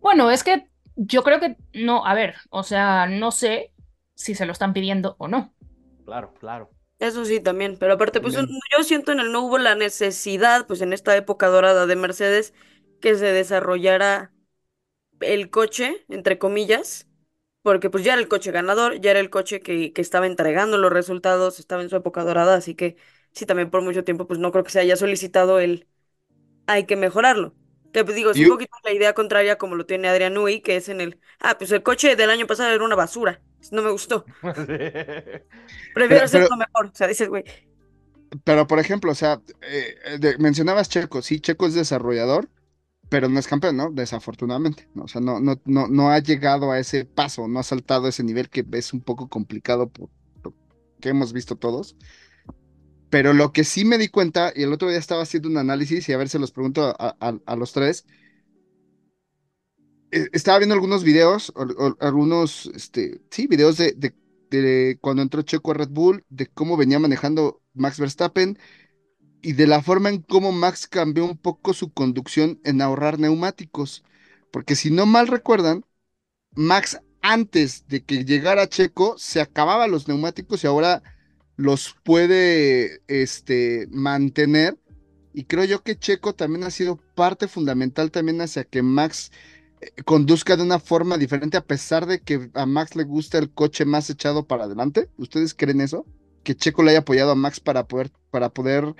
[0.00, 3.72] Bueno, es que yo creo que no, a ver, o sea, no sé
[4.14, 5.52] si se lo están pidiendo o no.
[6.06, 6.70] claro, claro.
[7.00, 7.78] Eso sí, también.
[7.78, 11.48] Pero aparte, pues yo siento en el no hubo la necesidad, pues en esta época
[11.48, 12.54] dorada de Mercedes,
[13.00, 14.32] que se desarrollara
[15.20, 17.08] el coche, entre comillas,
[17.62, 20.78] porque pues ya era el coche ganador, ya era el coche que, que estaba entregando
[20.78, 22.96] los resultados, estaba en su época dorada, así que
[23.32, 25.88] sí, también por mucho tiempo, pues no creo que se haya solicitado el
[26.66, 27.54] hay que mejorarlo.
[27.92, 30.76] Que pues, digo, es un poquito la idea contraria como lo tiene Adrián Newey, que
[30.76, 33.42] es en el, ah, pues el coche del año pasado era una basura,
[33.72, 34.24] no me gustó,
[35.92, 37.44] prefiero hacerlo pero- mejor, o sea, dices, güey,
[38.44, 42.48] Pero, por ejemplo, o sea, eh, eh, de- mencionabas Checo, sí, Checo es desarrollador,
[43.08, 43.90] pero no es campeón, ¿no?
[43.90, 45.04] Desafortunadamente, ¿no?
[45.04, 48.10] O sea, no, no, no, no ha llegado a ese paso, no ha saltado a
[48.10, 50.10] ese nivel que es un poco complicado por
[50.44, 50.54] lo
[51.00, 51.96] que hemos visto todos.
[53.10, 56.08] Pero lo que sí me di cuenta, y el otro día estaba haciendo un análisis,
[56.08, 58.06] y a ver se los pregunto a, a- a los tres.
[60.10, 61.52] Eh, Estaba viendo algunos videos,
[62.00, 63.94] algunos, este, sí, videos de,
[64.50, 68.58] de, cuando entró Checo a Red Bull, de cómo venía manejando Max Verstappen
[69.42, 74.04] y de la forma en cómo Max cambió un poco su conducción en ahorrar neumáticos.
[74.50, 75.84] Porque si no mal recuerdan,
[76.52, 81.02] Max antes de que llegara Checo se acababa los neumáticos y ahora
[81.56, 84.78] los puede este, mantener.
[85.32, 89.30] Y creo yo que Checo también ha sido parte fundamental también hacia que Max
[90.04, 93.84] conduzca de una forma diferente a pesar de que a Max le gusta el coche
[93.84, 95.08] más echado para adelante.
[95.16, 96.06] ¿Ustedes creen eso?
[96.42, 98.94] Que Checo le haya apoyado a Max para poder, para poder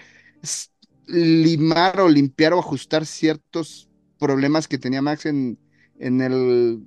[1.06, 3.88] limar o limpiar o ajustar ciertos
[4.18, 5.58] problemas que tenía Max en,
[5.98, 6.82] en el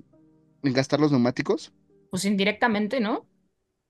[0.62, 1.72] en gastar los neumáticos.
[2.10, 3.26] Pues indirectamente, ¿no?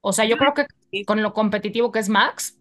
[0.00, 0.66] O sea, yo creo que
[1.04, 2.58] con lo competitivo que es Max,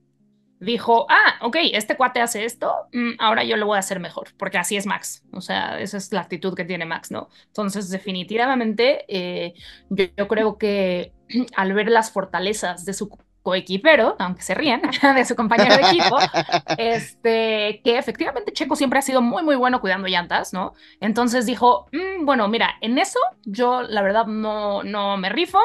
[0.60, 4.30] dijo, ah, ok, este cuate hace esto, mm, ahora yo lo voy a hacer mejor,
[4.38, 5.24] porque así es Max.
[5.34, 7.30] O sea, esa es la actitud que tiene Max, ¿no?
[7.48, 9.54] Entonces, definitivamente, eh,
[9.90, 11.14] yo, yo creo que
[11.56, 13.10] al ver las fortalezas de su
[13.44, 14.82] coequipero, aunque se rían,
[15.16, 16.18] de su compañero de equipo,
[16.78, 20.74] este, que efectivamente Checo siempre ha sido muy, muy bueno cuidando llantas, ¿no?
[21.02, 25.60] Entonces dijo, "Mm, bueno, mira, en eso yo la verdad no, no me rifo,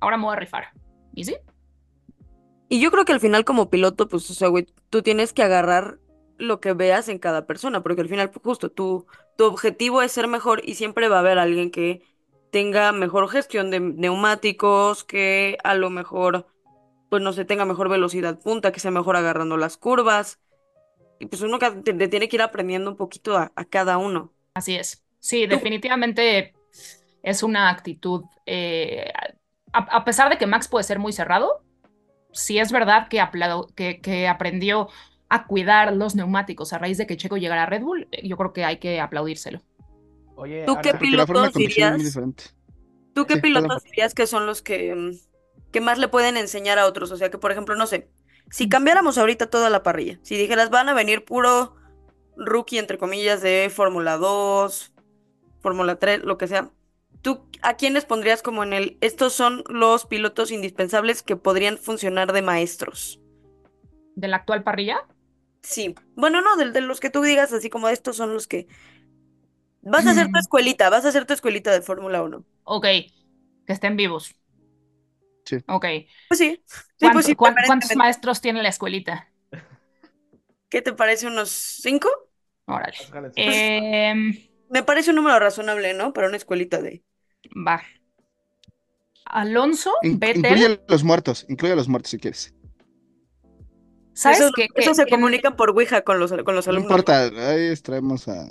[0.00, 0.68] ahora me voy a rifar.
[1.14, 1.36] ¿Y sí?
[2.68, 5.42] Y yo creo que al final como piloto, pues, o sea, güey, tú tienes que
[5.42, 5.98] agarrar
[6.38, 10.26] lo que veas en cada persona, porque al final, justo, tu, tu objetivo es ser
[10.28, 12.02] mejor y siempre va a haber alguien que
[12.50, 16.46] tenga mejor gestión de neumáticos, que a lo mejor,
[17.08, 20.40] pues, no sé, tenga mejor velocidad punta, que sea mejor agarrando las curvas.
[21.18, 24.32] Y pues uno te- te tiene que ir aprendiendo un poquito a, a cada uno.
[24.54, 25.04] Así es.
[25.18, 26.54] Sí, definitivamente
[27.22, 29.12] es una actitud, eh,
[29.72, 31.65] a, a pesar de que Max puede ser muy cerrado,
[32.36, 33.22] sí es verdad que,
[33.74, 34.88] que, que aprendió
[35.28, 38.36] a cuidar los neumáticos a raíz de que Checo llegara a Red Bull, eh, yo
[38.36, 39.60] creo que hay que aplaudírselo.
[40.36, 42.20] Oye, ¿Tú qué pilotos dirías?
[43.14, 43.42] ¿Tú qué Sí, perdón.
[43.62, 45.10] pilotos dirías que son los que, mm,
[45.72, 47.10] que más le pueden enseñar a otros?
[47.10, 48.08] O sea, que por ejemplo, no sé,
[48.50, 51.74] si cambiáramos ahorita toda la parrilla, si dijeras van a venir puro
[52.36, 54.92] rookie, entre comillas, de Fórmula 2,
[55.60, 56.70] Fórmula 3, lo que sea,
[57.26, 62.32] ¿tú a quiénes pondrías como en el, estos son los pilotos indispensables que podrían funcionar
[62.32, 63.20] de maestros?
[64.14, 65.06] ¿De la actual parrilla?
[65.62, 68.68] Sí, bueno, no, de, de los que tú digas así como estos son los que...
[69.92, 70.40] Vas a hacer tu Mm.
[70.40, 72.44] escuelita, vas a hacer tu escuelita de Fórmula 1.
[72.64, 72.84] Ok,
[73.66, 74.24] que estén vivos.
[75.44, 75.56] Sí.
[75.66, 75.84] Ok.
[76.28, 76.62] Pues sí,
[76.98, 79.28] sí, ¿Cuánto- pues sí, ¿Cuántos maestros tiene la escuelita?
[80.68, 81.26] ¿Qué te parece?
[81.26, 82.08] ¿Unos cinco?
[82.66, 82.96] Órale.
[83.36, 84.32] Em,
[84.68, 86.12] Me parece un número razonable, ¿no?
[86.12, 87.02] Para una escuelita de...
[87.54, 87.82] va.
[89.24, 92.54] Alonso, In- Vettel, incluye los muertos, incluye a los muertos si quieres.
[94.12, 94.68] ¿sabes Eso, qué?
[94.76, 96.90] eso Que- se que- comunican por Ouija con los, con los No alumnos.
[96.90, 98.48] importa, ahí traemos a, a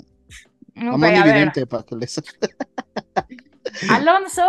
[0.92, 1.24] Ok, Moni a.
[1.24, 2.22] Vidente para que les...
[3.90, 4.44] Alonso,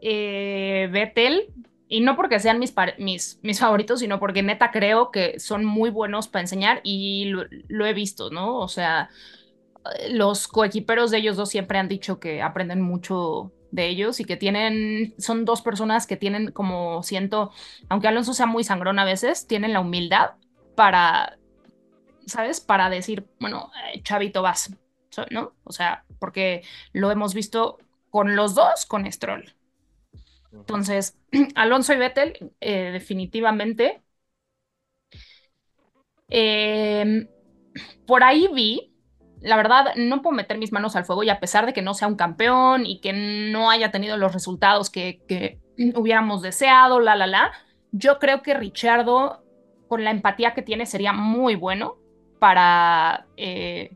[0.00, 1.52] eh, Vettel,
[1.88, 5.90] y no porque sean mis, mis, mis favoritos, sino porque neta creo que son muy
[5.90, 8.58] buenos para enseñar y lo, lo he visto, ¿no?
[8.58, 9.08] O sea,
[9.98, 14.24] eh, los coequiperos de ellos dos siempre han dicho que aprenden mucho de ellos y
[14.24, 17.52] que tienen, son dos personas que tienen como siento,
[17.88, 20.32] aunque Alonso sea muy sangrón a veces, tienen la humildad
[20.74, 21.38] para,
[22.26, 22.60] ¿sabes?
[22.60, 24.74] Para decir, bueno, eh, chavito vas,
[25.30, 25.54] ¿no?
[25.64, 27.78] O sea, porque lo hemos visto
[28.10, 29.54] con los dos con Stroll.
[30.52, 31.18] Entonces,
[31.54, 34.02] Alonso y Vettel, eh, definitivamente.
[36.28, 37.28] Em,
[38.06, 38.89] por ahí vi,
[39.40, 41.94] la verdad, no puedo meter mis manos al fuego y a pesar de que no
[41.94, 45.58] sea un campeón y que no haya tenido los resultados que, que
[45.94, 47.52] hubiéramos deseado, la, la, la,
[47.92, 49.42] yo creo que Richardo,
[49.88, 51.96] con la empatía que tiene, sería muy bueno
[52.38, 53.92] para, eh,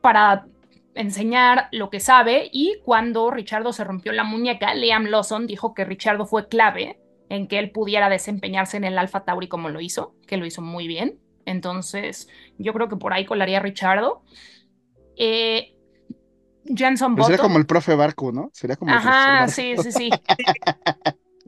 [0.00, 0.46] para
[0.94, 5.84] enseñar lo que sabe y cuando Richardo se rompió la muñeca, Liam Lawson dijo que
[5.84, 10.14] Richardo fue clave en que él pudiera desempeñarse en el Alpha Tauri como lo hizo,
[10.26, 11.18] que lo hizo muy bien.
[11.46, 12.28] Entonces,
[12.58, 14.22] yo creo que por ahí colaría Richardo.
[15.16, 15.74] Eh,
[16.66, 17.38] Jenson sería Button.
[17.46, 18.50] como el profe Barco, ¿no?
[18.52, 20.10] Sería como el Ajá, sí, sí, sí.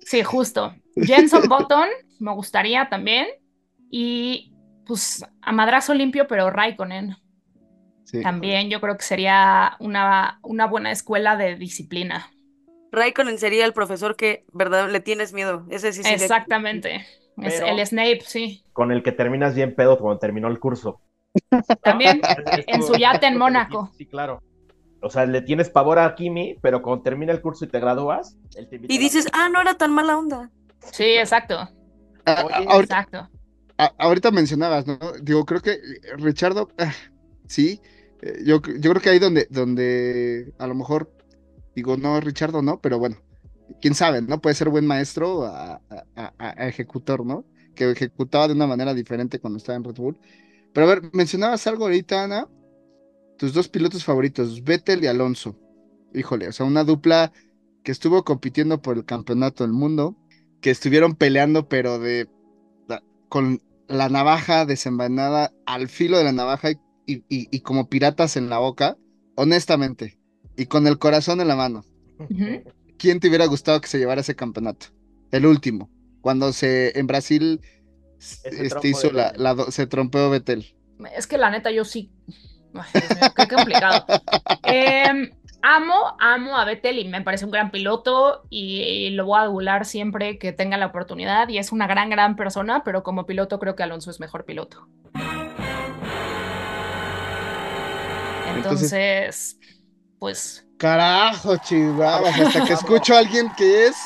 [0.06, 0.72] Sí, justo.
[0.94, 1.88] Jenson Button
[2.20, 3.26] me gustaría también.
[3.90, 4.52] Y
[4.86, 7.16] pues a madrazo limpio, pero Raikkonen.
[8.04, 8.22] Sí.
[8.22, 12.30] También yo creo que sería una, una buena escuela de disciplina.
[12.92, 14.88] Raikkonen sería el profesor que, ¿verdad?
[14.90, 15.66] Le tienes miedo.
[15.70, 17.04] Ese sí sería- Exactamente.
[17.36, 18.64] Es el Snape, sí.
[18.72, 21.00] Con el que terminas bien pedo cuando terminó el curso.
[21.82, 22.20] También
[22.66, 23.90] en su yate en Mónaco.
[23.96, 24.42] Sí, claro.
[25.02, 28.36] O sea, le tienes pavor a Kimi, pero cuando termina el curso y te gradúas,
[28.56, 30.50] él te invita Y dices, ah, no era tan mala onda.
[30.92, 31.56] Sí, exacto.
[32.24, 33.30] Ah, Oye, ah, ahorita, Exacto.
[33.98, 34.98] ahorita mencionabas, ¿no?
[35.22, 35.78] Digo, creo que
[36.16, 36.92] Richardo, ah,
[37.46, 37.80] sí,
[38.22, 41.12] eh, yo, yo creo que ahí donde, donde a lo mejor,
[41.74, 43.16] digo, no, Richardo no, pero bueno,
[43.80, 44.40] quién sabe, ¿no?
[44.40, 45.80] Puede ser buen maestro a,
[46.16, 47.44] a- ejecutor, ¿no?
[47.74, 50.18] Que ejecutaba de una manera diferente cuando estaba en Red Bull.
[50.72, 52.48] Pero a ver, mencionabas algo ahorita, Ana,
[53.38, 55.56] tus dos pilotos favoritos, Vettel y Alonso.
[56.14, 57.32] Híjole, o sea, una dupla
[57.82, 60.16] que estuvo compitiendo por el campeonato del mundo,
[60.60, 62.28] que estuvieron peleando, pero de
[63.28, 66.70] con la navaja desenvainada al filo de la navaja
[67.06, 68.96] y, como piratas en la boca,
[69.36, 70.18] honestamente,
[70.56, 71.84] y con el corazón en la mano.
[72.18, 72.62] Ujú.
[72.98, 74.86] ¿Quién te hubiera gustado que se llevara ese campeonato?
[75.30, 77.60] El último, cuando se en Brasil
[78.18, 80.74] Ese este, hizo la, la se trompeó Betel.
[81.14, 82.10] Es que la neta yo sí.
[82.74, 84.04] Ay, Dios mío, qué complicado.
[84.64, 85.30] Em,
[85.62, 89.84] amo, amo a Vettel y me parece un gran piloto y, lo voy a adular
[89.84, 93.76] siempre que tenga la oportunidad y es una gran, gran persona, pero como piloto creo
[93.76, 94.88] que Alonso es mejor piloto.
[98.48, 99.58] Entonces- Entonces,
[100.18, 103.96] pues Carajo, chihuahuas, hasta que escucho a alguien que es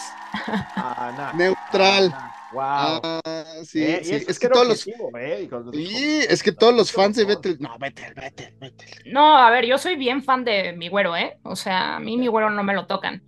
[1.33, 2.15] neutral.
[2.51, 3.01] Wow.
[3.03, 6.93] Ah, sí, Eh, sí, eso es que todos los eh, Sí, es que todos los
[6.93, 8.89] fans de Vettel, no, Vettel, Vettel, Vettel.
[9.05, 11.39] No, a ver, yo soy bien fan de mi güero, ¿eh?
[11.45, 13.25] O sea, a mí mi güero no me lo tocan.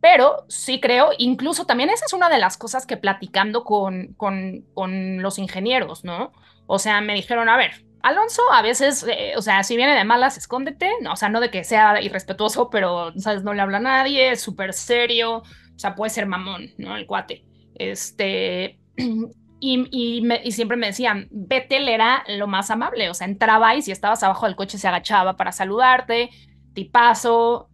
[0.00, 4.66] Pero sí creo, incluso también esa es una de las cosas que platicando con, con,
[4.74, 6.32] con los ingenieros, ¿no?
[6.66, 10.04] O sea, me dijeron, a ver, Alonso a veces, eh, o sea, si viene de
[10.04, 13.42] malas, escóndete, no, o sea, no de que sea irrespetuoso, pero, ¿sabes?
[13.42, 15.44] No le habla a nadie, es súper serio, o
[15.78, 16.96] sea, puede ser mamón, ¿no?
[16.96, 17.44] El cuate.
[17.74, 18.78] Este,
[19.60, 19.88] y,
[20.18, 23.90] y, me- siempre me decían, Vettel era lo más amable, o sea, entraba y si
[23.92, 26.30] estabas abajo del coche se agachaba para saludarte,
[26.74, 27.70] tipazo,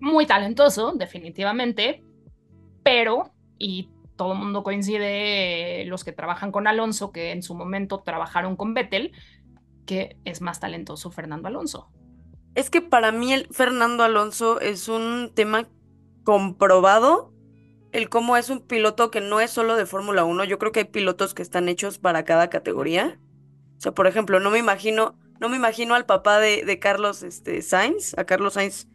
[0.00, 2.02] muy talentoso, definitivamente,
[2.82, 8.02] pero, y todo el mundo coincide, los que trabajan con Alonso, que en su momento
[8.04, 9.12] trabajaron con Vettel,
[9.86, 11.88] que es más talentoso Fernando Alonso.
[12.54, 15.68] Es que para mí el Fernando Alonso es un tema
[16.24, 17.32] comprobado,
[17.92, 20.80] el cómo es un piloto que no es solo de Fórmula 1, yo creo que
[20.80, 23.18] hay pilotos que están hechos para cada categoría.
[23.78, 27.22] O sea, por ejemplo, no me imagino, no me imagino al papá de, de Carlos
[27.22, 28.86] este, Sainz, a Carlos Sainz,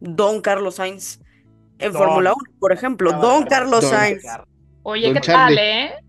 [0.00, 1.20] Don Carlos Sainz
[1.78, 1.92] en.
[1.92, 3.90] Fórmula 1, por ejemplo, Don Carlos Don.
[3.90, 4.24] Sainz.
[4.82, 5.56] Oye, Don ¿qué Charlie.
[5.56, 6.03] tal, eh?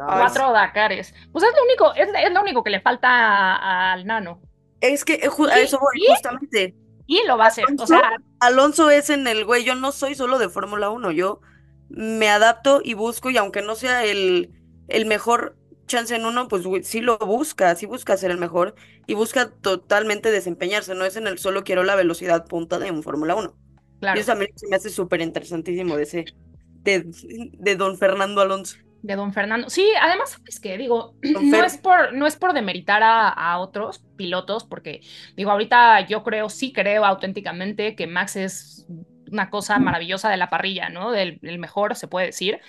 [0.00, 1.14] No, Cuatro Dakares.
[1.32, 4.40] Pues es lo único, es, es lo único que le falta a- al nano.
[4.80, 6.06] Es que eh, a ¿Y- eso voy, y?
[6.10, 6.74] justamente.
[7.06, 7.64] Y lo va a hacer.
[7.64, 11.10] O Alonso, sea, Alonso es en el güey, yo no soy solo de Fórmula 1,
[11.10, 11.40] yo
[11.88, 14.50] me adapto y busco, y aunque no sea el,
[14.88, 18.76] el mejor chance en uno, pues güey, sí lo busca, sí busca ser el mejor
[19.08, 23.02] y busca totalmente desempeñarse, no es en el solo quiero la velocidad punta de un
[23.02, 23.54] Fórmula 1.
[23.96, 24.20] Y claro.
[24.20, 26.24] eso también se me hace súper interesantísimo de ese,
[26.84, 27.04] de,
[27.58, 28.76] de don Fernando Alonso.
[29.02, 29.70] De don Fernando.
[29.70, 30.76] Sí, además, ¿sabes qué?
[30.76, 31.64] Digo, Don no Fer.
[31.64, 35.00] es por, no es por demeritar a, a otros pilotos, porque
[35.36, 38.86] digo, ahorita yo creo, sí creo auténticamente que Max es
[39.30, 41.12] una cosa maravillosa de la parrilla, ¿no?
[41.12, 42.60] Del, el mejor, se puede decir.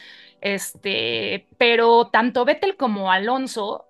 [0.42, 3.86] Este, pero tanto Vettel como Alonso,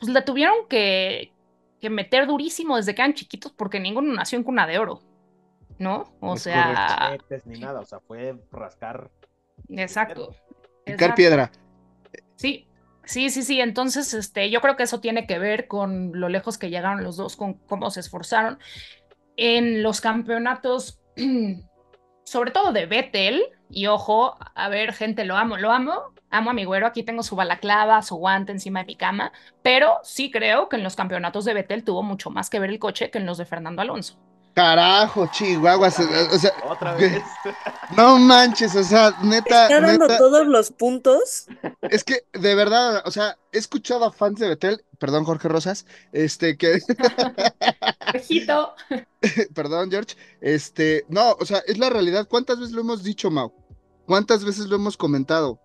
[0.00, 1.32] pues le tuvieron que,
[1.80, 5.00] que meter durísimo desde que eran chiquitos, porque ninguno nació en cuna de oro,
[5.78, 6.16] ¿no?
[6.20, 9.10] O sea, ni nada, o sea, fue rascar.
[9.68, 10.34] exacto.
[10.84, 11.50] Picar piedra.
[12.36, 12.66] Sí,
[13.04, 13.60] sí, sí, sí.
[13.60, 17.16] Entonces, este, yo creo que eso tiene que ver con lo lejos que llegaron los
[17.16, 18.58] dos, con cómo se esforzaron.
[19.36, 21.00] En los campeonatos,
[22.24, 26.14] sobre todo de Vettel, y ojo, a ver, gente, lo amo, lo amo.
[26.30, 30.00] Amo a mi güero, aquí tengo su balaclava, su guante encima de mi cama, pero
[30.02, 33.10] sí creo que en los campeonatos de Vettel tuvo mucho más que ver el coche
[33.10, 34.18] que en los de Fernando Alonso.
[34.54, 35.98] Carajo, chihuahuas.
[35.98, 37.22] O sea, Otra vez.
[37.96, 41.46] no manches, o sea, neta, Está dando neta, todos los puntos.
[41.82, 45.86] es que de verdad, o sea, he escuchado a fans de Betel, perdón Jorge Rosas,
[46.12, 46.78] este, que,
[48.12, 48.74] Pejito.
[49.54, 53.52] perdón George, este, no, o sea, es la realidad, ¿cuántas veces lo hemos dicho, Mau?
[54.06, 55.60] ¿Cuántas veces lo hemos comentado?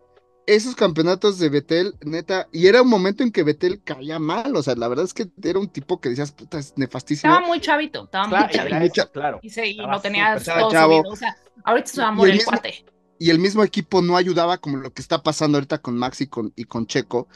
[0.50, 4.64] Esos campeonatos de Betel, neta, y era un momento en que Betel caía mal, o
[4.64, 7.32] sea, la verdad es que era un tipo que decías, puta, es nefastísimo.
[7.32, 8.76] Estaba muy chavito, estaba muy Claro, chavito.
[9.02, 9.40] eso, claro.
[9.44, 10.98] Y, se- súper todo chavo.
[10.98, 11.14] subido.
[11.14, 12.86] O sea, ahorita es un amor el el mismo- cuate.
[13.20, 16.28] y el mismo equipo no ayudaba como lo que está pasando ahorita con Max y
[16.28, 17.28] con, y con Checo,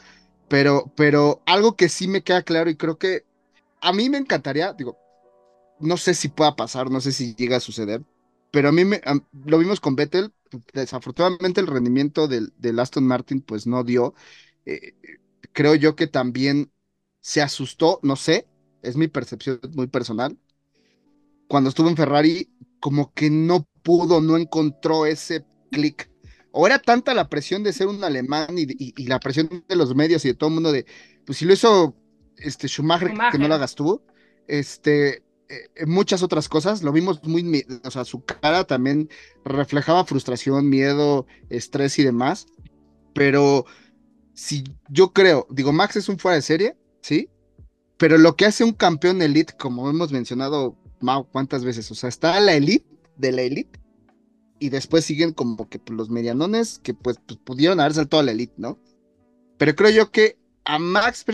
[0.48, 3.24] pero, pero algo que sí me queda claro y creo que
[3.80, 4.96] a mí me encantaría, digo,
[5.80, 8.02] no sé si pueda pasar, no sé si llega a suceder,
[8.50, 9.00] pero a mí me,
[9.46, 10.32] lo vimos con Vettel,
[10.72, 14.14] desafortunadamente el rendimiento del, del Aston Martin pues no dio,
[14.66, 14.94] Eh,
[15.52, 16.72] creo yo que también
[17.20, 18.48] se asustó, no sé,
[18.82, 20.38] es mi percepción muy personal,
[21.48, 26.10] cuando estuvo en Ferrari, como que no pudo, no encontró ese clic.
[26.50, 29.76] O era tanta la presión de ser un alemán y, y- y la presión de
[29.76, 30.86] los medios y de todo el mundo de,
[31.26, 31.96] pues si lo hizo
[32.36, 33.38] este Schumacher, que Schumacher.
[33.38, 34.02] no lo hagas tú,
[34.46, 39.10] este, eh, muchas otras cosas, lo vimos muy, o sea, su cara también
[39.44, 42.46] reflejaba frustración, miedo, estrés y demás,
[43.14, 43.66] pero
[44.34, 47.28] si yo creo, digo, Max es un fuera de serie, ¿sí?
[47.96, 51.90] Pero lo que hace un campeón elite, como hemos mencionado, Mau, ¿cuántas veces?
[51.90, 53.80] O sea, está la elite de la elite
[54.58, 58.32] y después siguen como que los medianones que pues, pues, pudieron haber saltado a la
[58.32, 58.78] elite, ¿no?
[59.58, 61.24] Pero creo yo que a Max,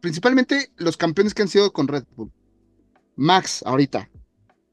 [0.00, 2.32] principalmente los campeones que han sido con Red Bull,
[3.16, 4.10] Max ahorita.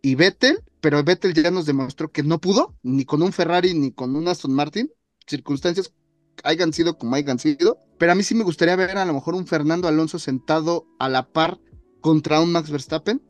[0.02, 3.92] Y Vettel, pero Vettel ya nos demostró que no pudo, ni con un Ferrari ni
[3.92, 4.92] con un Aston Martin,
[5.28, 5.94] circunstancias
[6.44, 9.36] hayan sido como hayan sido, pero a mí sí me gustaría ver a lo mejor
[9.36, 11.60] un Fernando Alonso sentado a la par
[12.02, 13.22] contra un Max Verstappen.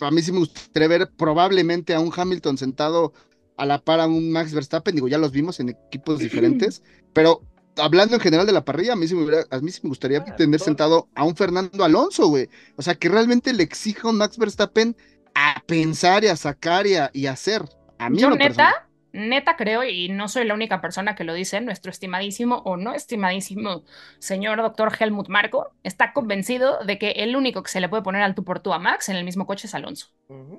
[0.00, 3.12] A mí sí me gustaría ver probablemente a un Hamilton sentado
[3.56, 7.42] a la par a un Max Verstappen, digo, ya los vimos en equipos diferentes, pero
[7.78, 9.88] hablando en general de la parrilla, a mí sí me, hubiera- a mí sí me
[9.90, 10.64] gustaría Ah, tener todo.
[10.66, 12.48] sentado a un Fernando Alonso, güey.
[12.76, 14.96] O sea, que realmente le exija a un Max Verstappen
[15.34, 17.62] a pensar y a sacar y a, y a hacer.
[17.98, 18.74] A mí Yo personal.
[19.12, 22.92] Neta, creo, y no soy la única persona que lo dice, nuestro estimadísimo o no
[22.94, 23.82] estimadísimo
[24.18, 28.22] señor doctor Helmut Marco está convencido de que el único que se le puede poner
[28.22, 30.08] al tú por tú a Max en el mismo coche es Alonso.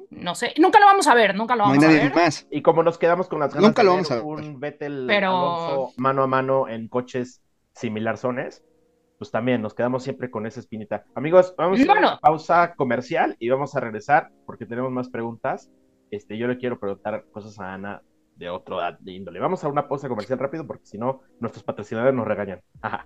[0.10, 2.16] No sé, nunca lo vamos a ver, nunca lo No hay vamos a ver.
[2.16, 2.48] más.
[2.50, 4.24] Y como nos quedamos con las ganas Nunca de lo ver vamos a ver.
[4.24, 7.42] un Vettel Pero- Alonso mano a mano en coches
[7.74, 8.64] similarzones,
[9.18, 11.04] pues también nos quedamos siempre con esa espinita.
[11.16, 12.08] Amigos, vamos a hacer Bueno.
[12.14, 15.70] una pausa comercial y vamos a regresar porque tenemos más preguntas.
[16.12, 18.02] Este, yo le quiero preguntar cosas a Ana
[18.39, 19.39] de otro de índole.
[19.39, 22.62] Vamos a una pausa comercial rápido porque si no, nuestros patrocinadores nos regañan.
[22.82, 23.06] Ajá.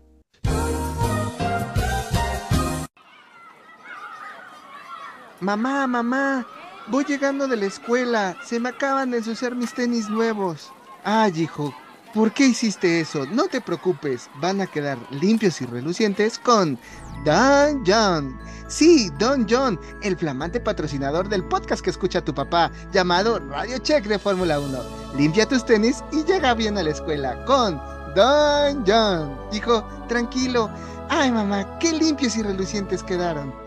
[5.42, 6.46] Mamá, mamá,
[6.88, 8.38] voy llegando de la escuela.
[8.44, 10.72] Se me acaban de ensuciar mis tenis nuevos.
[11.04, 11.74] Ay, hijo,
[12.14, 13.26] ¿por qué hiciste eso?
[13.26, 16.78] No te preocupes, van a quedar limpios y relucientes con
[17.26, 18.40] Don John.
[18.68, 24.06] Sí, Don John, el flamante patrocinador del podcast que escucha tu papá, llamado Radio Check
[24.06, 24.80] de Fórmula 1.
[25.18, 27.78] Limpia tus tenis y llega bien a la escuela con
[28.16, 29.38] Don John.
[29.52, 30.70] Hijo, tranquilo.
[31.10, 33.63] Ay, mamá, qué limpios y relucientes quedaron.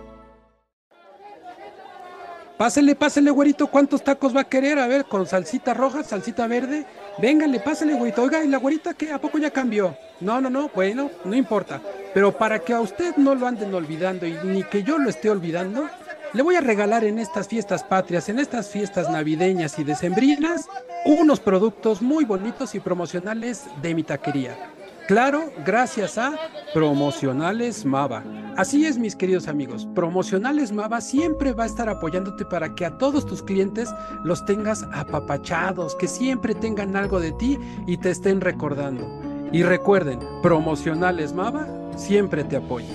[2.57, 4.78] Pásele, pásele, güerito, ¿cuántos tacos va a querer?
[4.78, 6.86] A ver, con salsita roja, salsita verde.
[7.18, 8.22] Véngale, pásele, güerito.
[8.22, 9.12] Oiga, ¿y la güerita qué?
[9.12, 9.94] ¿A poco ya cambió?
[10.20, 11.82] No, no, no, bueno, no importa.
[12.14, 15.28] Pero para que a usted no lo anden olvidando y ni que yo lo esté
[15.28, 15.90] olvidando,
[16.32, 20.66] le voy a regalar en estas fiestas patrias, en estas fiestas navideñas y decembrinas,
[21.04, 24.75] unos productos muy bonitos y promocionales de mi taquería.
[25.07, 26.34] Claro, gracias a
[26.74, 28.24] Promocionales Mava.
[28.57, 29.86] Así es, mis queridos amigos.
[29.94, 33.88] Promocionales Mava siempre va a estar apoyándote para que a todos tus clientes
[34.24, 39.07] los tengas apapachados, que siempre tengan algo de ti y te estén recordando.
[39.52, 42.92] Y recuerden, Promocionales Mava siempre te apoya.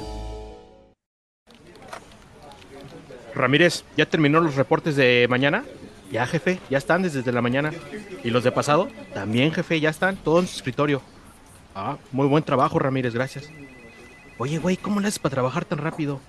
[3.33, 5.63] Ramírez, ¿ya terminó los reportes de mañana?
[6.11, 7.71] Ya, jefe, ya están desde la mañana.
[8.21, 8.89] ¿Y los de pasado?
[9.13, 11.01] También, jefe, ya están, todo en su escritorio.
[11.73, 13.49] Ah, muy buen trabajo, Ramírez, gracias.
[14.37, 16.19] Oye, güey, ¿cómo le haces para trabajar tan rápido?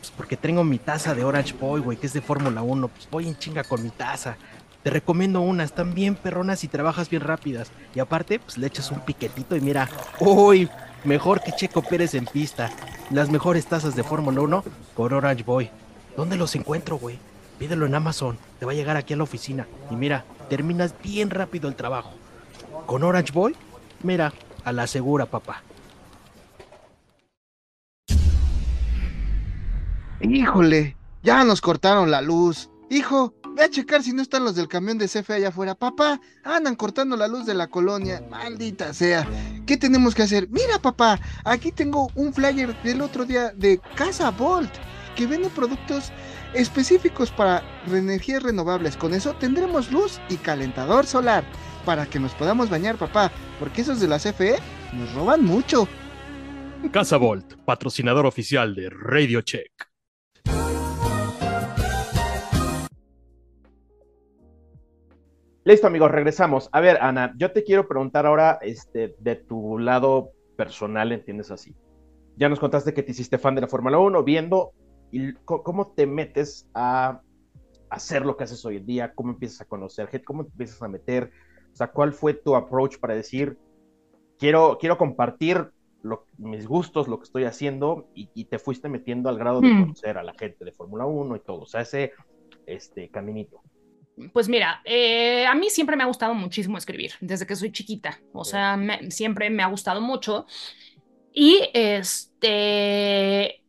[0.00, 2.88] Pues porque tengo mi taza de Orange Boy, güey, que es de Fórmula 1.
[2.88, 4.36] Pues voy en chinga con mi taza.
[4.82, 7.70] Te recomiendo una, están bien perronas y trabajas bien rápidas.
[7.94, 10.68] Y aparte, pues le echas un piquetito y mira, uy,
[11.04, 12.70] mejor que Checo Pérez en pista.
[13.10, 14.64] Las mejores tazas de Fórmula 1
[14.94, 15.70] con Orange Boy.
[16.16, 17.18] ¿Dónde los encuentro, güey?
[17.58, 19.68] Pídelo en Amazon, te va a llegar aquí a la oficina.
[19.90, 22.10] Y mira, terminas bien rápido el trabajo.
[22.86, 23.54] Con Orange Boy,
[24.02, 24.32] mira,
[24.64, 25.62] a la segura, papá.
[30.20, 32.70] Híjole, ya nos cortaron la luz.
[32.90, 35.74] Hijo, ve a checar si no están los del camión de CFE allá afuera.
[35.74, 38.22] Papá, andan cortando la luz de la colonia.
[38.30, 39.26] Maldita sea.
[39.66, 40.48] ¿Qué tenemos que hacer?
[40.50, 44.70] Mira, papá, aquí tengo un flyer del otro día de Casa Volt,
[45.16, 46.12] que vende productos
[46.54, 48.96] específicos para energías renovables.
[48.96, 51.44] Con eso tendremos luz y calentador solar
[51.84, 54.56] para que nos podamos bañar, papá, porque esos de la CFE
[54.92, 55.88] nos roban mucho.
[56.90, 59.92] Casa Volt, patrocinador oficial de Radio Check.
[65.64, 66.68] Listo, amigos, regresamos.
[66.72, 71.76] A ver, Ana, yo te quiero preguntar ahora, este, de tu lado personal, ¿entiendes así?
[72.36, 74.72] Ya nos contaste que te hiciste fan de la Fórmula 1, viendo,
[75.12, 77.20] y ¿cómo te metes a
[77.90, 79.12] hacer lo que haces hoy en día?
[79.14, 80.24] ¿Cómo empiezas a conocer gente?
[80.24, 81.30] ¿Cómo te empiezas a meter?
[81.72, 83.56] O sea, ¿cuál fue tu approach para decir,
[84.38, 85.70] quiero, quiero compartir
[86.02, 89.68] lo- mis gustos, lo que estoy haciendo, y, y te fuiste metiendo al grado de
[89.68, 89.80] Hmm.
[89.82, 92.12] conocer a la gente de Fórmula 1 y todo, o sea, ese
[92.66, 93.62] este, caminito.
[94.32, 98.20] Pues mira, eh, a mí siempre me ha gustado muchísimo escribir, desde que soy chiquita.
[98.32, 100.46] O sea, me- siempre me ha gustado mucho.
[101.32, 103.62] Y este,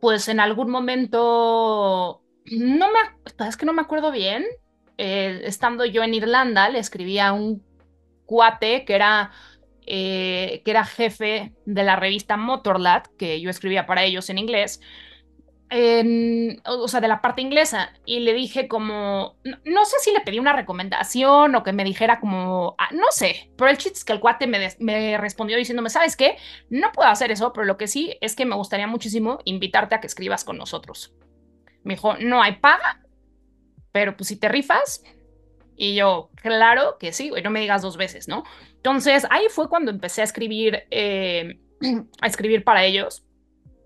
[0.00, 4.44] pues en algún momento, no me, es que no me acuerdo bien.
[4.98, 7.62] Eh, estando yo en Irlanda, le escribí a un
[8.26, 9.30] cuate que era,
[9.86, 14.80] eh, que era jefe de la revista Motorlad, que yo escribía para ellos en inglés
[15.70, 20.20] en- o sea, de la parte inglesa, y le dije como, no, sé si le
[20.20, 24.04] pedí una recomendación o que me dijera como, ah, no sé, pero el chiste es
[24.04, 26.36] que el cuate me, me respondió diciéndome, ¿sabes qué?
[26.70, 30.00] No puedo hacer eso, pero lo que sí es que me gustaría muchísimo invitarte a
[30.00, 31.12] que escribas con nosotros.
[31.84, 33.02] Me dijo, no hay paga,
[33.98, 35.02] pero pues si te rifas,
[35.76, 38.44] y yo, claro que sí, güey, no me digas dos veces, ¿no?
[38.76, 41.58] Entonces ahí fue cuando empecé a escribir, eh,
[42.20, 43.24] a escribir para ellos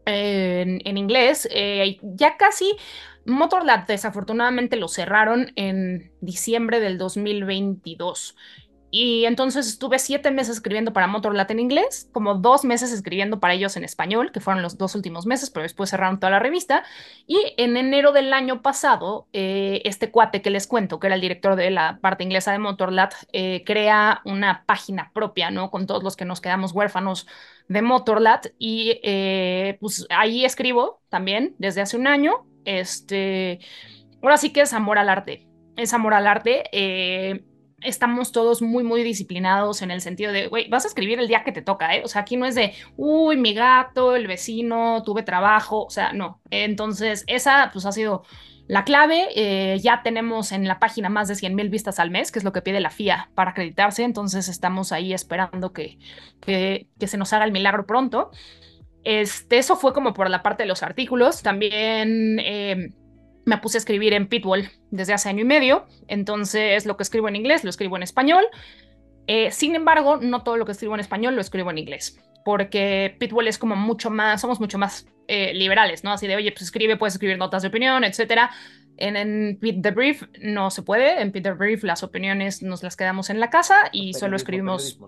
[0.05, 1.49] en, en inglés.
[1.51, 2.77] eh, ya casi
[3.25, 8.37] Motorlab desafortunadamente lo cerraron en diciembre del 2022.
[8.95, 13.55] Y entonces estuve siete meses escribiendo para Motorlat en inglés, como dos meses escribiendo para
[13.55, 16.85] ellos en español, que fueron los dos últimos meses, pero después cerraron toda la revista.
[17.27, 21.23] Y en enero del año pasado, eh, este cuate que les cuento, que era el
[21.23, 25.71] director de la parte inglesa de Motorlat, eh, crea una página propia, ¿no?
[25.71, 27.27] Con todos los que nos quedamos huérfanos
[27.69, 28.49] de Motorlat.
[28.59, 32.45] Y eh, pues ahí escribo también desde hace un año.
[32.67, 33.61] Este,
[34.23, 35.49] ahora sí que es amor al arte.
[35.79, 36.65] Es amor al arte.
[37.85, 41.45] Estamos todos muy, muy disciplinados en el sentido de, güey, vas a escribir el día
[41.45, 42.03] que te toca, ¿eh?
[42.05, 46.13] O sea, aquí no es de, uy, mi gato, el vecino, tuve trabajo, o sea,
[46.13, 46.41] no.
[46.51, 48.25] Entonces, esa pues ha sido
[48.67, 49.29] la clave.
[49.35, 52.45] Eh, ya tenemos en la página más de 100 mil vistas al mes, que es
[52.45, 55.99] lo que pide la FIA para acreditarse, entonces estamos ahí esperando que,
[56.41, 58.31] que, que se nos haga el milagro pronto.
[59.05, 61.43] Este, eso fue como por la parte de los artículos.
[61.43, 62.93] También eh,
[63.45, 65.87] me puse a escribir en Pitbull desde hace año y medio.
[66.09, 68.45] Entonces, lo que escribo en inglés lo escribo en español.
[69.27, 72.21] Eh, sin embargo, no todo lo que escribo en español lo escribo en inglés.
[72.45, 76.13] Porque Pitbull es como mucho más, somos mucho más eh, liberales, ¿no?
[76.13, 78.51] Así de, oye, pues escribe, puedes escribir notas de opinión, etcétera.
[79.03, 81.21] En, en Pit the Brief no se puede.
[81.21, 84.99] En Pit the Brief las opiniones nos las quedamos en la casa y solo escribimos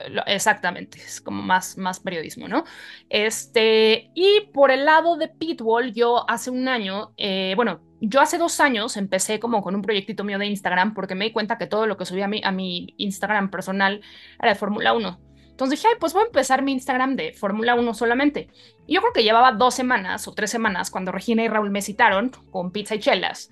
[0.00, 2.64] eh, Exactamente, es como más, más periodismo, ¿no?
[3.10, 8.38] Este, y por el lado de Pitbull, yo hace un año, eh, bueno, yo hace
[8.38, 11.66] dos años empecé como con un proyectito mío de Instagram porque me di cuenta que
[11.66, 14.00] todo lo que subía a mi, a mi Instagram personal
[14.40, 15.31] era de Fórmula 1.
[15.52, 18.48] Entonces dije, ay, pues voy a empezar mi Instagram de Fórmula 1 solamente.
[18.86, 21.82] Y yo creo que llevaba dos semanas o tres semanas cuando Regina y Raúl me
[21.82, 23.50] citaron con pizza y chelas.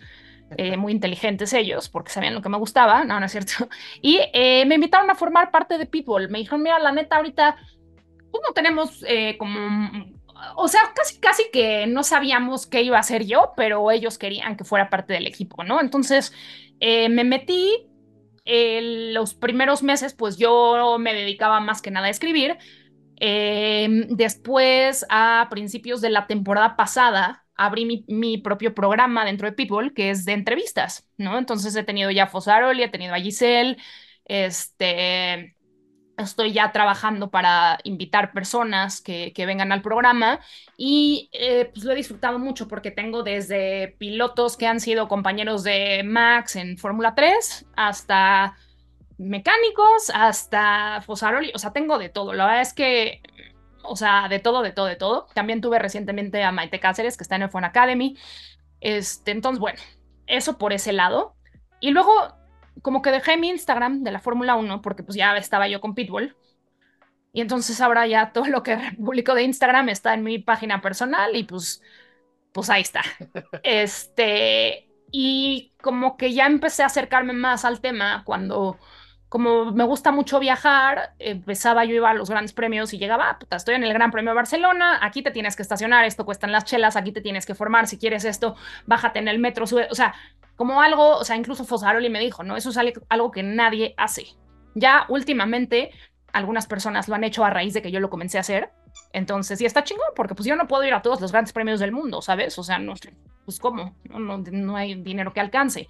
[0.56, 3.68] eh, muy inteligentes ellos, porque sabían lo que me gustaba, no, no es cierto.
[4.02, 6.28] Y eh, me invitaron a formar parte de Pitbull.
[6.28, 7.56] Me dijeron, mira, la neta, ahorita
[8.30, 9.58] pues no tenemos eh, como
[10.56, 14.56] o sea, casi, casi que no sabíamos qué iba a hacer yo, pero ellos querían
[14.56, 15.80] que fuera parte del equipo, ¿no?
[15.80, 16.32] Entonces
[16.80, 17.89] eh, me metí,
[18.44, 22.58] los primeros meses, pues yo me dedicaba más que nada a escribir.
[23.20, 29.52] Eh, después, a principios de la temporada pasada, abrí mi, mi, propio programa dentro de
[29.52, 31.38] Pitbull, que es de entrevistas, ¿no?
[31.38, 33.76] Entonces he tenido ya a Fosaroli, he tenido a Giselle,
[34.24, 35.56] este,
[36.22, 40.40] estoy ya trabajando para invitar personas que, vengan al programa
[40.76, 45.64] y eh, pues lo he disfrutado mucho porque tengo desde pilotos que han sido compañeros
[45.64, 48.56] de Max en Fórmula 3 hasta
[49.20, 52.32] mecánicos, hasta Fosaroli, o sea, tengo de todo.
[52.32, 53.20] La verdad es que,
[53.82, 55.26] o sea, de todo, de todo, de todo.
[55.34, 58.16] También tuve recientemente a Maite Cáceres, que está en el Fun Academy.
[58.80, 59.78] Este, entonces, bueno,
[60.26, 61.36] eso por ese lado.
[61.80, 62.39] Y luego
[62.82, 65.94] como que dejé mi Instagram de la Fórmula 1 porque pues ya estaba yo con
[65.94, 66.36] Pitbull.
[67.32, 71.36] Y entonces ahora ya todo lo que publico de Instagram está en mi página personal
[71.36, 71.82] y pues,
[72.52, 73.02] pues ahí está.
[73.62, 78.78] Este, y como que ya empecé a acercarme más al tema cuando,
[79.28, 83.56] como me gusta mucho viajar, empezaba yo iba a los grandes premios y llegaba, puta,
[83.56, 86.64] estoy en el Gran Premio de Barcelona, aquí te tienes que estacionar, esto cuestan las
[86.64, 88.56] chelas, aquí te tienes que formar, si quieres esto,
[88.86, 90.14] bájate en el metro, sube, o sea,
[90.60, 92.54] como algo, o sea, incluso Fosaroli me dijo, ¿no?
[92.54, 92.76] Eso es
[93.08, 94.26] algo que nadie hace.
[94.74, 95.90] Ya últimamente
[96.34, 98.70] algunas personas lo han hecho a raíz de que yo lo comencé a hacer.
[99.14, 101.80] Entonces, y está chingón, porque pues yo no puedo ir a todos los grandes premios
[101.80, 102.58] del mundo, ¿sabes?
[102.58, 102.92] O sea, no,
[103.46, 105.88] pues cómo, no, no, no hay dinero que alcance.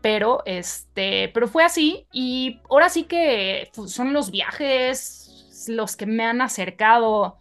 [0.00, 6.24] Pero, este, pero fue así y ahora sí que son los viajes los que me
[6.24, 7.36] han acercado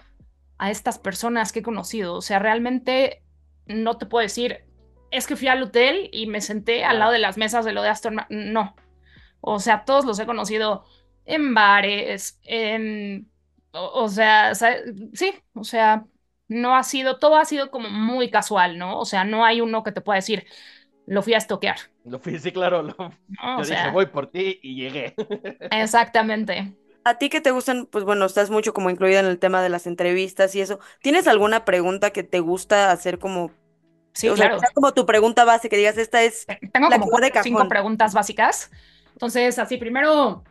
[0.57, 2.15] a estas personas que he conocido.
[2.15, 3.23] O sea, realmente
[3.65, 4.64] no te puedo decir,
[5.11, 7.81] es que fui al hotel y me senté al lado de las mesas de lo
[7.81, 8.53] de Aston Martin.
[8.53, 8.75] No.
[9.41, 10.85] O sea, todos los he conocido
[11.25, 13.31] en bares, en.
[13.71, 16.05] O, o sea, sí, o sea,
[16.47, 18.99] no ha sido, todo ha sido como muy casual, ¿no?
[18.99, 20.45] O sea, no hay uno que te pueda decir,
[21.05, 21.77] lo fui a estoquear.
[22.03, 22.83] Lo fui, sí, claro.
[22.83, 25.13] Lo, No, yo o sea, dije, voy por ti y llegué.
[25.71, 26.73] exactamente.
[27.03, 29.69] A ti que te gustan, pues bueno, estás mucho como incluida en el tema de
[29.69, 30.79] las entrevistas y eso.
[31.01, 33.51] ¿Tienes alguna pregunta que te gusta hacer como,
[34.16, 34.59] Sí, o claro.
[34.59, 37.41] sea como tu pregunta base, que digas, esta es Tengo la como va de cuatro
[37.41, 37.70] o cinco cajón?
[37.70, 38.72] preguntas básicas.
[39.13, 40.43] Entonces, así primero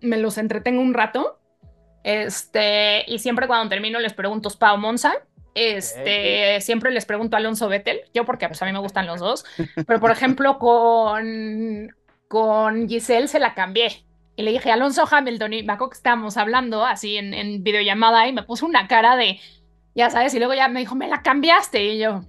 [0.00, 1.38] me los entretengo un rato.
[2.04, 5.14] Este, y siempre cuando termino les pregunto Spa o Monza.
[5.54, 9.20] Este, siempre les pregunto a Alonso Vettel, yo porque pues, a mí me gustan los
[9.20, 9.44] dos.
[9.86, 11.94] Pero por ejemplo, con,
[12.28, 14.04] con Giselle se la cambié.
[14.34, 18.26] Y le dije Alonso Hamilton, y me acuerdo que estábamos hablando así en, en videollamada
[18.26, 19.38] y me puso una cara de,
[19.94, 21.84] ya sabes, y luego ya me dijo, me la cambiaste.
[21.84, 22.24] Y yo,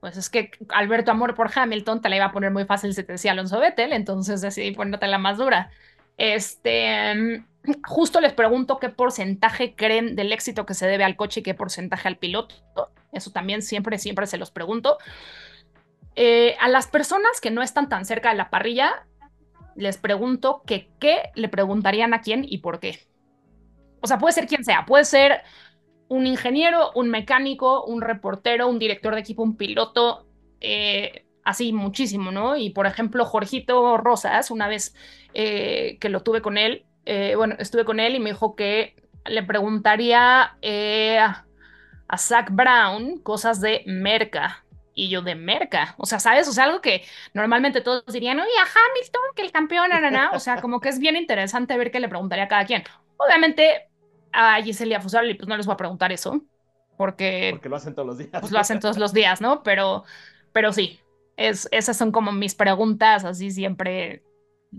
[0.00, 3.02] pues es que Alberto Amor por Hamilton te la iba a poner muy fácil si
[3.02, 5.70] te decía Alonso Vettel, entonces decidí ponerte la más dura.
[6.16, 7.44] Este,
[7.86, 11.54] justo les pregunto qué porcentaje creen del éxito que se debe al coche y qué
[11.54, 12.54] porcentaje al piloto.
[13.12, 14.98] Eso también siempre, siempre se los pregunto.
[16.14, 19.06] Eh, a las personas que no están tan cerca de la parrilla,
[19.76, 23.00] les pregunto que qué le preguntarían a quién y por qué.
[24.00, 25.42] O sea, puede ser quien sea, puede ser
[26.08, 30.26] un ingeniero, un mecánico, un reportero, un director de equipo, un piloto,
[30.60, 32.56] eh, así muchísimo, ¿no?
[32.56, 34.94] Y por ejemplo, Jorgito Rosas, una vez
[35.34, 38.96] eh, que lo tuve con él, eh, bueno, estuve con él y me dijo que
[39.26, 40.56] le preguntaría
[42.08, 44.64] a Zach Brown cosas de Merca.
[44.94, 46.48] Y yo de Merca, o sea, ¿sabes?
[46.48, 50.32] O sea, algo que normalmente todos dirían, oye, a Hamilton, que el campeón, na, na".
[50.32, 52.82] o sea, como que es bien interesante ver qué le preguntaría a cada quien.
[53.16, 53.88] Obviamente,
[54.32, 56.44] a Giselia Fusaroli, pues no les voy a preguntar eso,
[56.96, 58.30] porque Porque lo hacen todos los días.
[58.38, 59.62] pues lo hacen todos los días, ¿no?
[59.62, 60.04] Pero,
[60.52, 61.00] pero sí,
[61.36, 64.24] es, esas son como mis preguntas, así siempre,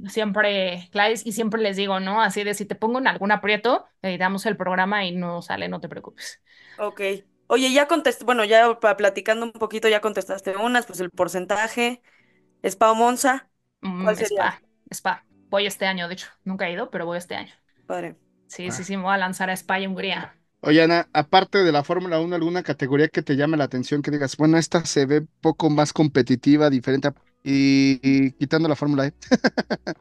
[0.07, 2.21] siempre claves y siempre les digo, ¿no?
[2.21, 5.81] Así de si te pongo en algún aprieto, editamos el programa y no sale, no
[5.81, 6.41] te preocupes.
[6.77, 7.01] Ok.
[7.47, 12.01] Oye, ya contesté, bueno, ya platicando un poquito, ya contestaste unas, pues el porcentaje,
[12.63, 13.49] Spa o Monza,
[13.81, 14.41] Mm, ¿cuál sería?
[14.41, 15.25] Spa, Spa.
[15.49, 17.53] Voy este año, de hecho, nunca he ido, pero voy este año.
[17.85, 18.15] Padre.
[18.49, 20.35] Sí, sí, sí, me voy a lanzar a Spa y Hungría.
[20.61, 24.11] Oye, Ana, aparte de la Fórmula 1, ¿alguna categoría que te llame la atención que
[24.11, 29.07] digas, bueno, esta se ve poco más competitiva, diferente, a- y, y quitando la Fórmula
[29.07, 29.13] E?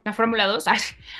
[0.05, 0.67] La Fórmula 2.
[0.67, 0.79] Ay,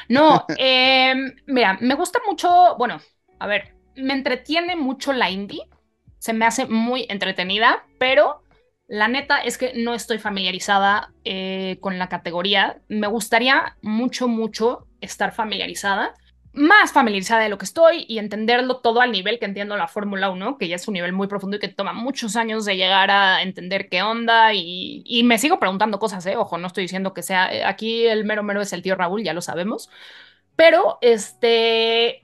[0.09, 3.01] no, em, mira, me gusta mucho, bueno,
[3.39, 5.61] a ver, me entretiene mucho la indie,
[6.19, 8.43] se me hace muy entretenida, pero
[8.87, 12.81] la neta es que no estoy familiarizada eh, con la categoría.
[12.89, 16.15] Me gustaría mucho, mucho estar familiarizada,
[16.53, 20.31] más familiarizada de lo que estoy y entenderlo todo al nivel que entiendo la Fórmula
[20.31, 23.11] 1, que ya es un nivel muy profundo y que toma muchos años de llegar
[23.11, 26.37] a entender qué onda y, y me sigo preguntando cosas, ¿eh?
[26.37, 29.23] Ojo, no estoy diciendo que sea, eh, aquí el mero mero es el tío Raúl,
[29.23, 29.91] ya lo sabemos,
[30.57, 32.23] pero este,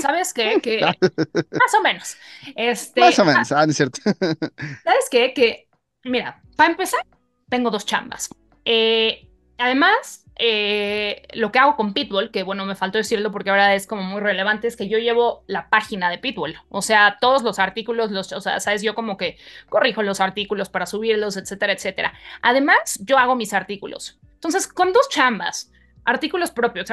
[0.00, 0.60] ¿Sabes qué?
[0.62, 2.16] Que más o menos.
[2.54, 4.00] Este, Más o menos, ah, no es cierto.
[4.02, 5.32] ¿Sabes qué?
[5.34, 5.68] Que,
[6.04, 7.00] mira, para empezar,
[7.48, 8.28] tengo dos chambas.
[8.64, 9.29] Eh,
[9.60, 13.86] además, eh, lo que hago con Pitbull, que bueno, me faltó decirlo porque ahora es
[13.86, 16.56] como muy relevante, es que yo llevo la página de Pitbull.
[16.70, 19.36] O sea, todos los artículos, los, o sea, sabes, yo como que
[19.68, 22.14] corrijo los artículos para subirlos, etcétera, etcétera.
[22.42, 24.18] Además, yo hago mis artículos.
[24.34, 25.70] Entonces, con dos chambas,
[26.04, 26.88] artículos propios,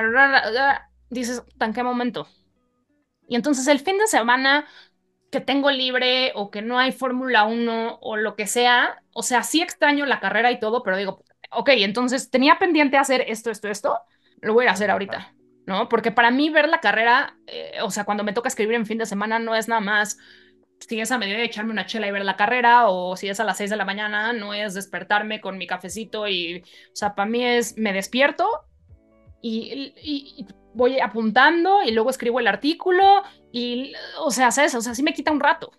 [1.10, 2.28] dices, ¿en qué momento?
[3.30, 4.66] Y entonces el fin de semana
[5.32, 9.44] que tengo libre o que no hay Fórmula 1 o lo que sea, o sea,
[9.44, 13.68] sí extraño la carrera y todo, pero digo, ok, entonces tenía pendiente hacer esto, esto,
[13.70, 14.00] esto,
[14.42, 15.36] lo voy a hacer ahorita,
[15.66, 15.90] ¿no?
[15.90, 18.98] Porque para mí ver la carrera, eh, o sea, cuando me toca escribir en fin
[18.98, 20.18] de semana, no es nada más
[20.88, 23.40] si es a medida de echarme una chela y ver la carrera, o si es
[23.40, 27.16] a las 6 de la mañana, no es despertarme con mi cafecito y, o sea,
[27.16, 28.48] para mí es, me despierto
[29.42, 34.76] y, y- y voy apuntando y luego escribo el artículo y, o sea, ¿sabes?
[34.76, 35.72] O sea, sí me quita un rato.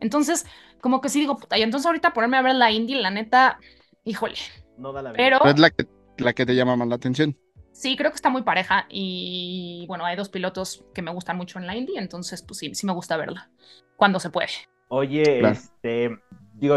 [0.00, 0.46] Entonces,
[0.80, 3.58] como que sí digo, puta, y entonces ahorita ponerme a ver la indie, la neta,
[4.04, 4.36] híjole,
[4.76, 5.16] No da la vida.
[5.16, 5.86] pero Pero es la que,
[6.18, 7.36] la que te llama más la atención.
[7.72, 11.58] sí, creo que está muy pareja y, bueno, hay dos pilotos que me gustan mucho
[11.58, 13.50] en la indie, entonces, pues sí, sí me gusta verla,
[13.96, 14.48] cuando se puede.
[14.88, 15.54] Oye, Claro.
[15.54, 16.18] este,
[16.54, 16.76] digo,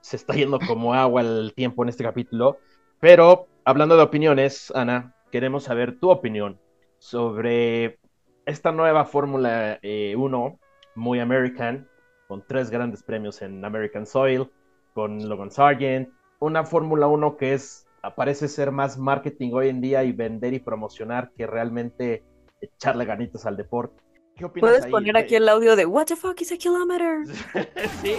[0.00, 2.58] se está yendo como agua el tiempo en este capítulo,
[2.98, 6.58] pero hablando de opiniones, Ana, queremos saber tu opinión
[6.98, 7.98] sobre
[8.46, 10.58] esta nueva Fórmula eh, 1,
[10.96, 11.88] muy American,
[12.26, 14.50] con tres grandes premios en American Soil,
[14.94, 16.08] con Logan Sargent,
[16.42, 17.86] una Fórmula 1 que es,
[18.16, 22.24] parece ser más marketing hoy en día y vender y promocionar que realmente
[22.60, 24.02] echarle ganitas al deporte.
[24.36, 24.90] ¿Qué opinas Puedes ahí?
[24.90, 27.26] poner ¿Te- aquí el audio de What the fuck is a kilometer?
[28.02, 28.14] sí.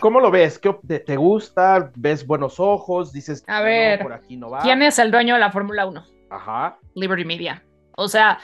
[0.00, 0.58] ¿Cómo lo ves?
[0.58, 1.90] ¿Qué op- te, te gusta?
[1.96, 3.12] ¿Ves buenos ojos?
[3.12, 4.60] Dices, A "No, ver, por aquí no va.
[4.60, 6.04] ¿Quién es el dueño de la Fórmula 1?
[6.30, 6.78] Ajá.
[6.94, 7.64] Liberty Media.
[7.98, 8.38] O sea,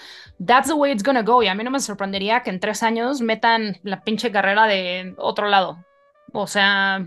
[0.45, 1.43] that's the way it's gonna go.
[1.43, 5.15] Y a mí no me sorprendería que en tres años metan la pinche carrera de
[5.17, 5.85] otro lado.
[6.33, 7.05] O sea,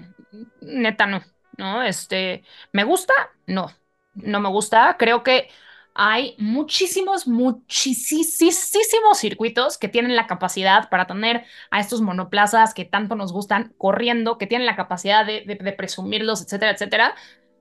[0.62, 1.22] neta no.
[1.58, 1.84] ¿No?
[1.84, 3.14] Este, ¿me gusta?
[3.48, 3.72] No.
[4.14, 4.96] No me gusta.
[4.98, 5.50] Creo que
[5.94, 13.16] hay muchísimos, muchísimos circuitos que tienen la capacidad para tener a estos monoplazas que tanto
[13.16, 17.16] nos gustan corriendo, que tienen la capacidad de, presumirlos, etcétera, etcétera,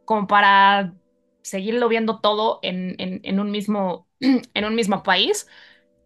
[0.05, 0.93] como para
[1.43, 5.47] seguirlo viendo todo en un mismo, en un mismo país.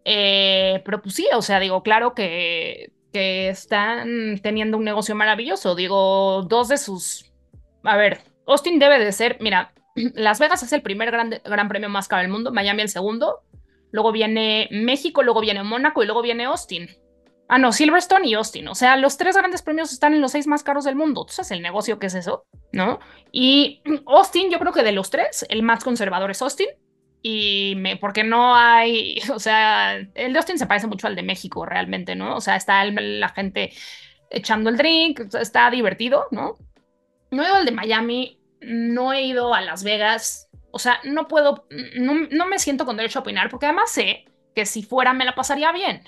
[0.05, 5.75] Eh, pero pues sí, o sea, digo, claro que, que están teniendo un negocio maravilloso.
[5.75, 7.31] Digo, dos de sus...
[7.83, 11.89] A ver, Austin debe de ser, mira, Las Vegas es el primer gran, gran premio
[11.89, 13.41] más caro del mundo, Miami el segundo,
[13.91, 16.89] luego viene México, luego viene Mónaco y luego viene Austin.
[17.47, 18.69] Ah, no, Silverstone y Austin.
[18.69, 21.25] O sea, los tres grandes premios están en los seis más caros del mundo.
[21.25, 22.45] ¿Tú sabes el negocio que es eso?
[22.71, 22.99] ¿No?
[23.33, 26.69] Y Austin, yo creo que de los tres, el más conservador es Austin.
[27.23, 31.23] Y me, porque no hay, o sea, el de Austin se parece mucho al de
[31.23, 32.35] México realmente, ¿no?
[32.35, 33.71] O sea, está el- la gente
[34.29, 36.55] echando el drink, está divertido, ¿no?
[37.31, 41.27] No he ido al de Miami, no he ido a Las Vegas, o sea, no
[41.27, 41.65] puedo,
[41.97, 45.25] no, no me siento con derecho a opinar porque además sé que si fuera me
[45.25, 46.03] la pasaría bien.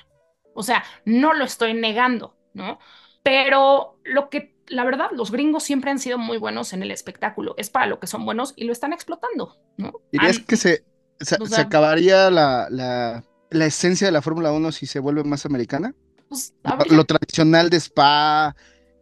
[0.54, 2.80] O sea, no lo estoy negando, ¿no?
[3.24, 7.56] Pero lo que, la verdad, los gringos siempre han sido muy buenos en el espectáculo.
[7.58, 9.94] Es para lo que son buenos y lo están explotando, ¿no?
[10.12, 10.84] ¿Dirías Han- que se,
[11.20, 15.00] se, o se sea- acabaría la, la, la esencia de la Fórmula 1 si se
[15.00, 15.96] vuelve más americana?
[16.28, 18.56] pues, Lo, lo tradicional de Spa,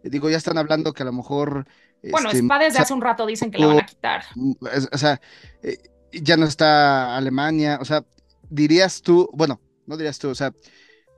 [0.04, 1.66] digo, ya están hablando que a lo mejor...
[2.04, 4.24] bueno, este, Spa desde hace un rato dicen que la van a quitar.
[4.36, 5.22] Mm, es- O sea,
[5.64, 5.78] eh,
[6.14, 8.06] ya no está Alemania, o sea,
[8.50, 10.52] dirías tú, bueno, no dirías tú, o sea,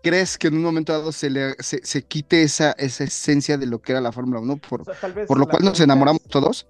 [0.04, 3.68] ¿crees que en un momento dado se le se, se quite esa, esa esencia de
[3.68, 6.68] lo que era la Fórmula 1 O por, sea, por lo cual nos enamoramos todos?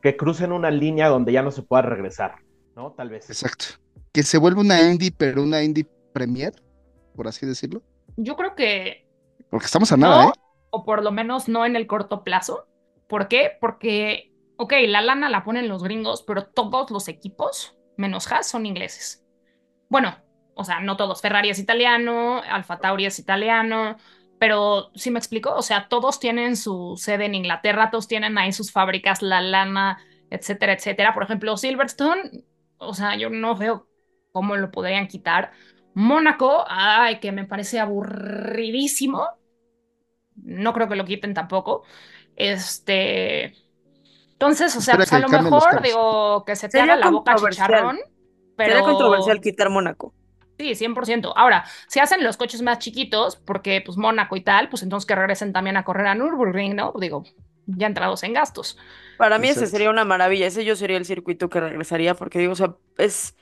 [0.00, 2.36] Que crucen una línea donde ya no se pueda regresar,
[2.76, 2.92] ¿no?
[2.92, 3.28] Tal vez.
[3.28, 3.64] Exacto.
[4.12, 6.52] Que se vuelva una indie, pero una indie premier,
[7.14, 7.82] por así decirlo.
[8.16, 9.06] Yo creo que
[9.50, 10.32] Porque estamos a nada, no, ¿eh?
[10.70, 12.68] o por lo menos no en el corto plazo.
[13.08, 13.52] ¿Por qué?
[13.60, 18.66] Porque, ok, la lana la ponen los gringos, pero todos los equipos, menos Haas, son
[18.66, 19.24] ingleses.
[19.88, 20.16] Bueno,
[20.54, 21.20] o sea, no todos.
[21.20, 23.96] Ferrari es italiano, Alfa Tauri es italiano,
[24.38, 28.52] pero sí me explico, o sea, todos tienen su sede en Inglaterra, todos tienen ahí
[28.52, 29.98] sus fábricas, la lana,
[30.30, 31.14] etcétera, etcétera.
[31.14, 32.44] Por ejemplo, Silverstone,
[32.78, 33.88] o sea, yo no veo
[34.32, 35.52] cómo lo podrían quitar.
[35.94, 39.26] Mónaco, ay, que me parece aburridísimo.
[40.36, 41.84] No creo que lo quiten tampoco.
[42.36, 43.54] Este.
[44.32, 47.98] Entonces, o sea, pues a lo mejor, digo, que se te haga la boca chicharrón.
[48.56, 48.72] Pero...
[48.72, 50.12] Sería controversial quitar Mónaco.
[50.58, 51.32] Sí, 100%.
[51.36, 55.14] Ahora, si hacen los coches más chiquitos, porque pues Mónaco y tal, pues entonces que
[55.14, 56.92] regresen también a correr a Nürburgring, ¿no?
[56.98, 57.24] Digo,
[57.66, 58.78] ya entrados en gastos.
[59.18, 59.70] Para mí ese Exacto.
[59.72, 60.46] sería una maravilla.
[60.46, 63.34] Ese yo sería el circuito que regresaría porque digo, o sea, es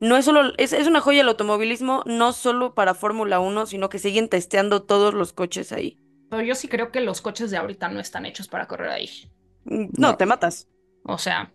[0.00, 3.88] no es solo, es, es una joya el automovilismo, no solo para Fórmula 1, sino
[3.88, 5.98] que siguen testeando todos los coches ahí.
[6.30, 9.10] Pero yo sí creo que los coches de ahorita no están hechos para correr ahí.
[9.64, 10.16] Mm, No, No.
[10.16, 10.68] te matas.
[11.04, 11.52] O sea,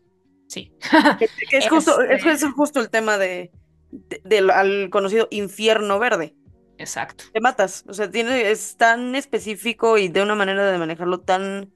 [0.48, 0.74] sí.
[1.20, 3.52] Que, que es justo, es, Este- es justo el tema de,
[3.92, 6.36] de- del al conocido infierno verde.
[6.78, 7.24] Exacto.
[7.32, 7.86] Te matas.
[7.88, 11.72] O sea, tiene, es tan específico y de una manera de manejarlo tan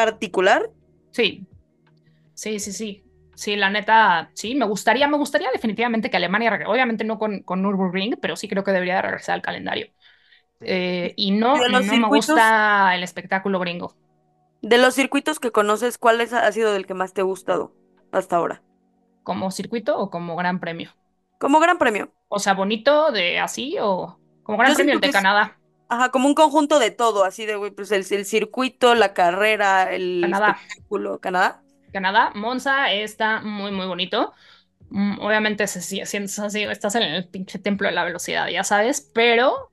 [0.00, 0.70] particular.
[1.12, 1.46] Sí.
[2.34, 3.06] Sí, sí, sí.
[3.34, 7.62] Sí, la neta, sí, me gustaría, me gustaría definitivamente que Alemania, obviamente no con, con
[7.62, 9.86] Nürburgring, pero sí creo que debería de regresar al calendario.
[10.60, 13.98] Eh, y no, Y no me gusta el espectáculo gringo.
[14.62, 17.74] De los circuitos que conoces, ¿cuál es- ha sido del que más te ha gustado
[18.10, 18.62] hasta ahora?
[19.22, 20.90] ¿Como circuito o como gran premio?
[21.38, 22.12] Como gran premio.
[22.28, 25.59] O sea, bonito de así o como gran Yo premio el de Canadá.
[25.90, 29.92] Ajá, como un conjunto de todo, así de, güey, pues el, el circuito, la carrera,
[29.92, 30.50] el Canadá.
[30.60, 31.18] espectáculo.
[31.20, 31.62] ¿Canadá?
[31.92, 34.32] Canadá, Monza está muy, muy bonito.
[34.90, 38.62] Mm, Obviamente se sie- sientes así, estás en el pinche templo de la velocidad, ya
[38.64, 39.72] sabes, pero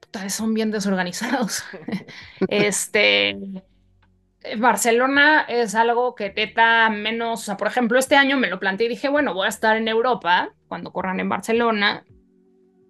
[0.00, 1.62] puta, son bien desorganizados.
[2.48, 3.36] Este,
[4.58, 8.58] Barcelona es algo que te da menos, o sea, por ejemplo, este año me lo
[8.58, 12.04] planteé y dije, bueno, voy a estar en Europa cuando corran en Barcelona.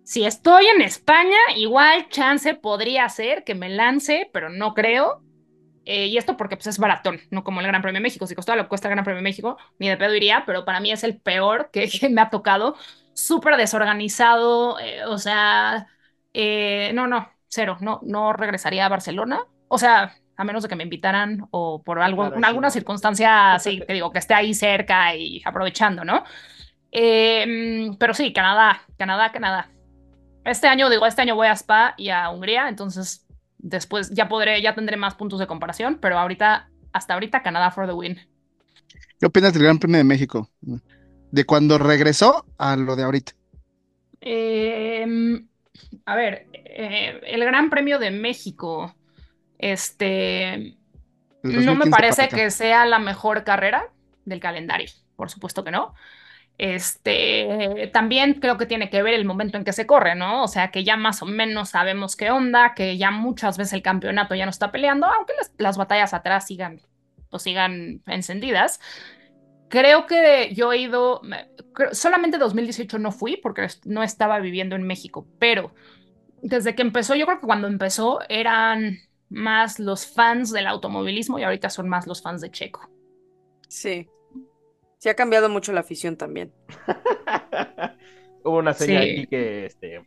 [0.05, 5.23] Si estoy en España, igual chance podría ser que me lance, pero no creo.
[5.85, 8.27] Eh, y esto porque pues, es baratón, no como el Gran Premio de México.
[8.27, 10.65] Si costara lo que cuesta el Gran Premio de México, ni de pedo iría, pero
[10.65, 12.77] para mí es el peor que, que me ha tocado.
[13.15, 15.89] Súper desorganizado, eh, o sea,
[16.35, 19.45] eh, no, no, cero, no, no regresaría a Barcelona.
[19.69, 22.79] O sea, a menos de que me invitaran o por algo, Claro, en alguna sí.
[22.79, 26.25] circunstancia, sí, te digo, que esté ahí cerca y aprovechando, ¿no?
[26.93, 29.71] Mm, pero sí, Canadá, Canadá, Canadá.
[30.45, 33.27] Este año, digo, este año voy a Spa y a Hungría, entonces
[33.59, 37.87] después ya podré, ya tendré más puntos de comparación, pero ahorita, hasta ahorita, Canadá for
[37.87, 38.21] the win.
[39.21, 40.49] ¿Qué opinas del Gran Premio de México?
[41.31, 43.33] De cuando regresó a lo de ahorita.
[44.21, 45.07] Eh,
[46.05, 48.95] a ver, eh, el Gran Premio de México,
[49.59, 50.77] este,
[51.43, 53.91] no 2015 me parece que sea la mejor carrera
[54.25, 55.95] del calendario, por supuesto que no.
[56.59, 60.45] Este, también creo que tiene que ver el momento en que se corre, ¿no?
[60.45, 63.83] O sea, que ya más o menos sabemos qué onda, que ya muchas veces el
[63.83, 66.81] campeonato ya no está peleando, aunque las, las batallas atrás sigan,
[67.31, 68.81] pues sigan encendidas.
[69.69, 71.23] Creo que yo he ido,
[71.93, 75.75] solamente 2018 no fui porque no estaba viviendo en México, pero
[76.43, 78.99] desde que empezó, yo creo que cuando empezó eran
[79.31, 82.91] más los fans del automovilismo y ahorita son más los fans de Checo.
[83.69, 84.09] Sí.
[85.03, 86.53] Sí ha cambiado mucho la afición también.
[88.45, 89.11] Hubo una señal Sí.
[89.11, 90.01] aquí que, este,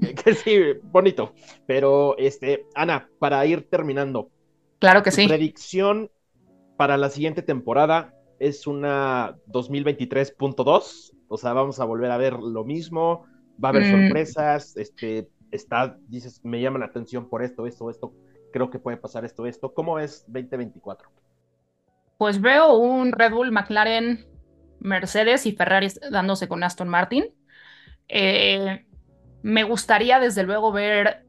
[0.00, 1.34] que, que sí, bonito.
[1.68, 4.28] Pero, este, Ana, para ir terminando,
[4.80, 5.28] Claro que sí.
[5.28, 6.10] predicción
[6.76, 11.12] para la siguiente temporada es una 2023.2.
[11.28, 13.24] O sea, vamos a volver a ver lo mismo.
[13.62, 13.90] Va a haber Mm.
[13.92, 14.76] sorpresas.
[14.76, 18.12] Este, está, dices, me llama la atención por esto, esto, esto.
[18.52, 19.72] Creo que puede pasar esto, esto.
[19.74, 21.08] ¿Cómo es 2024?
[22.18, 24.26] Pues veo un Red Bull, McLaren,
[24.80, 27.26] Mercedes y Ferrari dándose con Aston Martin.
[28.08, 28.84] Eh,
[29.42, 31.24] me gustaría desde luego ver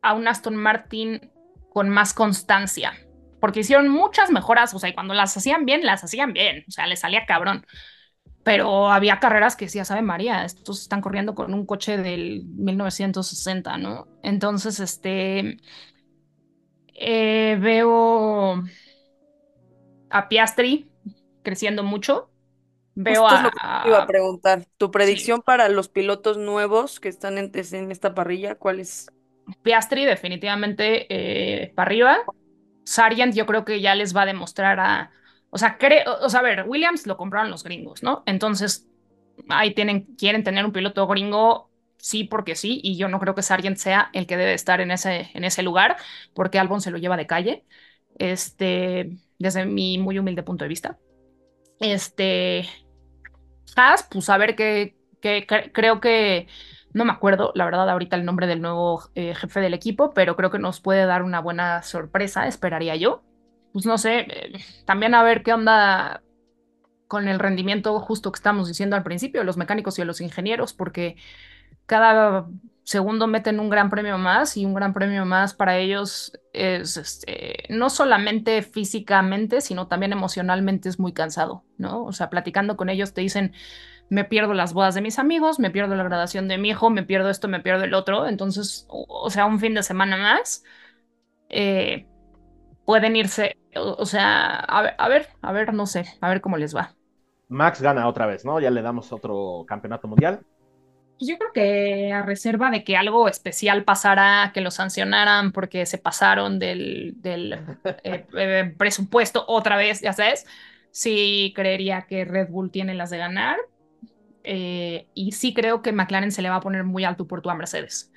[0.00, 1.32] a un Aston Martin
[1.70, 2.92] con más constancia,
[3.40, 6.70] porque hicieron muchas mejoras, o sea, y cuando las hacían bien, las hacían bien, o
[6.70, 7.66] sea, les salía cabrón.
[8.44, 13.78] Pero había carreras que decía, sabe María, estos están corriendo con un coche del 1960,
[13.78, 14.08] ¿no?
[14.22, 15.58] Entonces, este,
[16.94, 18.64] eh, veo
[20.12, 20.88] a Piastri
[21.42, 22.30] creciendo mucho.
[22.94, 24.66] Veo Justo es a, lo que te iba a preguntar.
[24.76, 29.10] Tu predicción para los pilotos nuevos que están en, en esta parrilla, ¿cuál es?
[29.62, 32.18] Piastri definitivamente eh, para arriba.
[32.84, 35.10] Sargent yo creo que ya les va a demostrar a...
[35.50, 38.22] O sea, creo, o sea, a ver, Williams lo compraron los gringos, ¿no?
[38.26, 38.88] Entonces,
[39.48, 43.42] ahí tienen, quieren tener un piloto gringo, sí, porque sí, y yo no creo que
[43.42, 45.96] Sargent sea el que debe estar en ese, en ese lugar,
[46.34, 47.64] porque Albon se lo lleva de calle,
[48.18, 50.98] este, desde mi muy humilde punto de vista.
[51.80, 52.68] Este,
[53.76, 56.46] Haas, pues a ver qué, cre- creo que,
[56.92, 60.36] no me acuerdo, la verdad, ahorita el nombre del nuevo eh, jefe del equipo, pero
[60.36, 63.22] creo que nos puede dar una buena sorpresa, esperaría yo.
[63.72, 64.52] Pues no sé, eh,
[64.84, 66.22] también a ver qué onda
[67.08, 71.16] con el rendimiento justo que estamos diciendo al principio, los mecánicos y los ingenieros, porque
[71.86, 72.48] cada
[72.92, 77.64] segundo meten un gran premio más y un gran premio más para ellos es este,
[77.70, 82.04] no solamente físicamente, sino también emocionalmente es muy cansado, ¿no?
[82.04, 83.54] O sea, platicando con ellos te dicen,
[84.10, 87.02] me pierdo las bodas de mis amigos, me pierdo la graduación de mi hijo, me
[87.02, 90.62] pierdo esto, me pierdo el otro, entonces, o, sea, un fin de semana más,
[91.48, 92.06] eh,
[92.84, 96.42] pueden irse, o, o sea, a ver, a ver, a ver, no sé, a ver
[96.42, 96.94] cómo les va.
[97.48, 98.60] Max gana otra vez, ¿no?
[98.60, 100.40] Ya le damos otro campeonato mundial.
[101.22, 105.86] Pues Yo creo que a reserva de que algo especial pasara, que lo sancionaran porque
[105.86, 107.52] se pasaron del, del
[108.02, 110.46] eh, eh, presupuesto otra vez, ya sabes,
[110.90, 113.56] sí creería que Red Bull tiene las de ganar.
[114.42, 117.50] Eh, y sí creo que McLaren se le va a poner muy alto por tu
[117.50, 118.10] a Mercedes.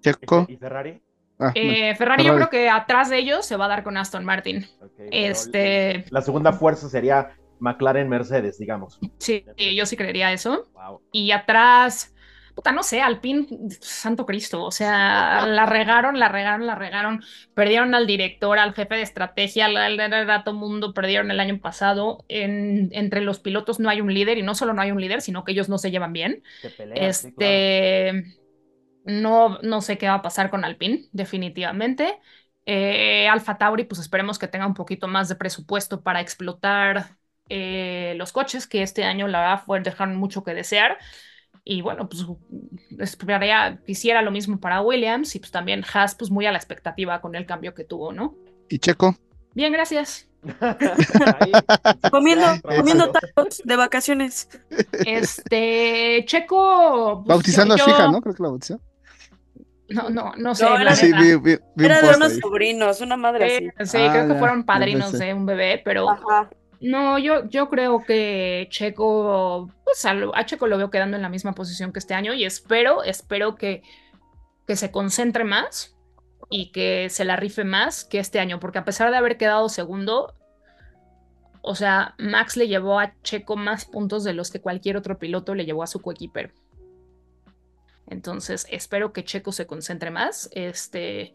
[0.00, 0.44] Checo.
[0.48, 1.00] ¿Y Ferrari?
[1.38, 4.24] Ah, Eh, Ferrari, yo creo que atrás de ellos se va a dar con Aston
[4.24, 4.66] Martin.
[5.12, 7.30] Este, La segunda fuerza sería
[7.60, 8.98] McLaren-Mercedes, digamos.
[9.18, 9.44] sí,
[9.76, 10.68] yo sí creería eso.
[10.74, 11.00] Wow.
[11.12, 12.12] Y atrás,
[12.54, 13.46] puta, no sé, Alpine,
[13.80, 17.22] santo Cristo, o sea, la regaron, la regaron, la regaron,
[17.54, 21.40] perdieron al director, al jefe de estrategia, al, al- al- a todo mundo, perdieron el
[21.40, 22.24] año pasado.
[22.28, 25.22] En, entre los pilotos no hay un líder, y no solo no hay un líder,
[25.22, 26.42] sino que ellos no se llevan bien.
[27.12, 27.64] Sí, claro.
[27.70, 28.36] Este,
[29.04, 32.18] no, no sé qué va a pasar con Alpine, definitivamente.
[32.66, 37.16] Eh, Alfa Tauri, pues esperemos que tenga un poquito más de presupuesto para explotar
[37.48, 40.98] eh, los coches, que este año la verdad fue dejaron mucho que desear.
[41.64, 42.24] Y bueno, pues
[42.98, 47.20] esperaría, quisiera lo mismo para Williams y pues también Haas, pues muy a la expectativa
[47.20, 48.34] con el cambio que tuvo, ¿no?
[48.68, 49.14] Y Checo.
[49.54, 50.26] Bien, gracias.
[50.60, 51.52] Ahí,
[52.10, 54.48] Comiendo, comiendo tacos de vacaciones.
[55.04, 57.22] Este, Checo.
[57.24, 58.20] pues, Bautizando yo- a su hija, ¿no?
[58.22, 58.80] Creo que la bautizó.
[59.90, 60.64] No, no, no sé.
[60.64, 61.20] No, era Sí, neta.
[61.20, 62.40] vi, vi- vi un Era de unos ahí.
[62.40, 63.64] sobrinos, una madre así.
[63.66, 66.48] Eh, sí, Ah, creo que ya, fueron padrinos de un bebé, pero Ajá.
[66.80, 71.52] No, yo, yo creo que Checo, pues a, Checo lo veo quedando en la misma
[71.52, 73.82] posición que este año y espero, espero que,
[74.66, 75.94] que se concentre más
[76.48, 79.68] y que se la rife más que este año, porque a pesar de haber quedado
[79.68, 80.34] segundo,
[81.60, 85.54] o sea, Max le llevó a Checo más puntos de los que cualquier otro piloto
[85.54, 86.50] le llevó a su coequipero.
[88.06, 91.34] Entonces, espero que Checo se concentre más, este,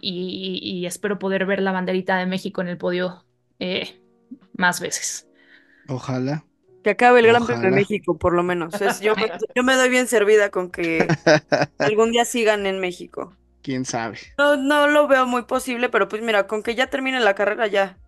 [0.00, 3.26] y, y espero poder ver la banderita de México en el podio
[3.58, 4.00] eh,
[4.56, 5.26] más veces.
[5.88, 6.44] Ojalá.
[6.82, 7.76] Que acabe el Gran Premio de.
[7.76, 8.80] México, por lo menos.
[8.80, 11.06] Es- yo, me- yo me doy bien servida con que
[11.78, 13.34] algún día sigan en México.
[13.62, 14.18] Quién sabe.
[14.38, 17.66] No, no lo veo muy posible, pero pues mira, con que ya termine la carrera
[17.66, 17.98] ya.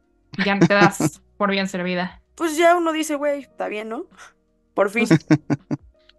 [0.45, 2.23] Ya te das por bien servida.
[2.37, 4.07] Pues ya uno dice, güey, está bien, ¿no?
[4.75, 5.07] Por fin.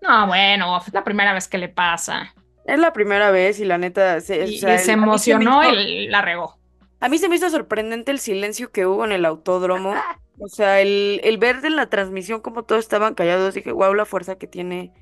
[0.01, 2.33] No, bueno, es la primera vez que le pasa.
[2.65, 6.07] Es la primera vez y la neta se, Y, o sea, y se emocionó y
[6.07, 6.58] la regó.
[6.99, 10.05] A mí se me hizo sorprendente el silencio que hubo en el autódromo.
[10.37, 14.05] O sea, el, el ver en la transmisión como todos estaban callados, dije, wow, la
[14.05, 14.93] fuerza que tiene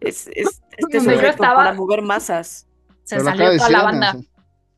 [0.00, 2.68] es, es- este sujeto estaba- para mover masas.
[3.04, 4.20] Se Pero salió de toda la banda.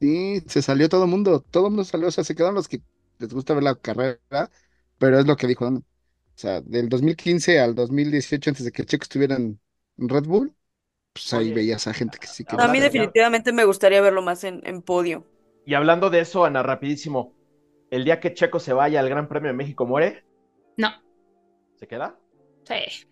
[0.01, 1.41] Sí, se salió todo el mundo.
[1.51, 2.09] Todo el mundo salió.
[2.09, 2.83] O sea, se quedaron los que
[3.19, 4.51] les gusta ver la carrera.
[4.99, 5.79] Pero es lo que dijo Ana.
[5.81, 5.85] O
[6.37, 9.61] sea, del 2015 al 2018, antes de que Checo estuviera en
[9.97, 10.55] Red Bull,
[11.13, 14.23] pues ahí Oye, veías a gente que sí que A mí definitivamente me gustaría verlo
[14.23, 15.27] más en, en podio.
[15.67, 17.33] Y hablando de eso, Ana, rapidísimo.
[17.91, 20.25] El día que Checo se vaya al Gran Premio de México, ¿muere?
[20.77, 20.91] No,
[21.77, 22.17] ¿Se queda?
[22.65, 23.07] sí.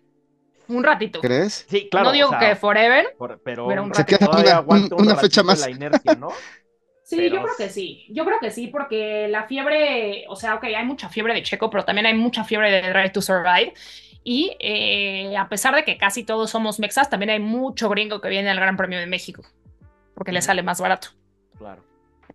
[0.69, 1.19] Un ratito.
[1.19, 1.65] ¿Crees?
[1.67, 2.05] Sí, claro.
[2.07, 3.15] no digo o sea, que forever.
[3.17, 5.59] por- pero, pero un Se queda todavía una, un una fecha ratito más.
[5.59, 6.29] la inercia, ¿no?
[7.03, 8.05] Sí, Pero- yo creo que sí.
[8.09, 11.69] Yo creo que sí, porque la fiebre, o sea, ok, hay mucha fiebre de Checo,
[11.69, 13.73] pero también hay mucha fiebre de Drive to Survive.
[14.23, 18.29] Y eh, a pesar de que casi todos somos mexas, también hay mucho gringo que
[18.29, 19.43] viene al Gran Premio de México,
[20.15, 21.09] porque le sale más barato,
[21.57, 21.83] Claro.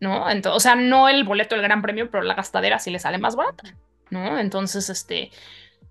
[0.01, 0.31] ¿No?
[0.31, 3.19] Entonces, o sea, no el boleto del Gran Premio, pero la gastadera sí le sale
[3.19, 3.75] más barata,
[4.11, 4.39] ¿no?
[4.39, 5.31] Entonces, este,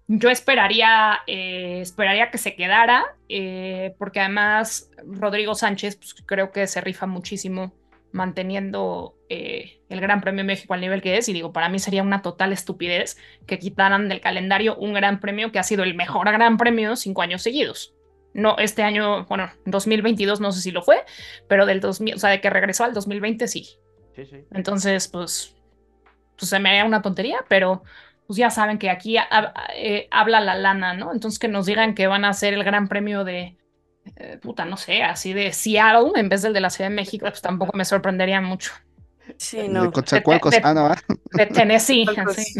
[0.08, 6.68] yo esperaría, eh, esperaría que se quedara, eh, porque además Rodrigo Sánchez, pues creo que
[6.68, 7.74] se rifa muchísimo
[8.14, 11.28] manteniendo eh, el Gran Premio México al nivel que es.
[11.28, 15.52] Y digo, para mí sería una total estupidez que quitaran del calendario un Gran Premio
[15.52, 17.94] que ha sido el mejor Gran Premio cinco años seguidos.
[18.34, 21.04] No, este año, bueno, 2022 no sé si lo fue,
[21.48, 23.78] pero del 2000, o sea, de que regresó al 2020 sí.
[24.18, 24.46] Sí, sí.
[24.52, 25.56] Entonces, pues,
[26.38, 27.84] pues se me haría una tontería, pero
[28.26, 31.14] pues ya saben que aquí ha- eh, habla la lana, ¿no?
[31.14, 33.58] Entonces que nos digan que van a hacer el Gran Premio de,
[34.18, 37.26] eh, puta, no sé, así de Seattle en vez del de la Ciudad de México,
[37.30, 38.72] pues tampoco me sorprendería mucho.
[39.38, 39.92] Sí, De no.
[39.92, 40.52] Coatzacoalcos.
[40.52, 40.90] de- Ah, no.
[41.34, 42.60] De Tennessee, así.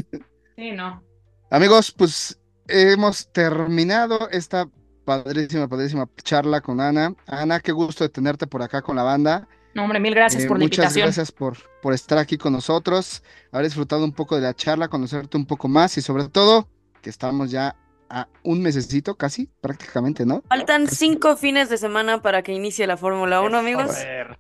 [0.56, 1.04] Sí, no.
[1.50, 4.70] Amigos, pues hemos terminado esta
[5.06, 7.14] padrísima, padrísima charla con Ana.
[7.26, 9.48] Ana, qué gusto de tenerte por acá con la banda.
[9.78, 11.06] No, hombre, mil gracias Eh, por la muchas invitación.
[11.06, 15.38] gracias por, por estar aquí con nosotros, haber disfrutado un poco de la charla, conocerte
[15.38, 16.68] un poco más y sobre todo
[17.02, 17.76] que estamos ya
[18.10, 20.42] a un mesecito casi, prácticamente, ¿no?
[20.48, 23.96] Faltan cinco fines de semana para que inicie la Fórmula 1, Eso, amigos.
[23.96, 24.38] Fer.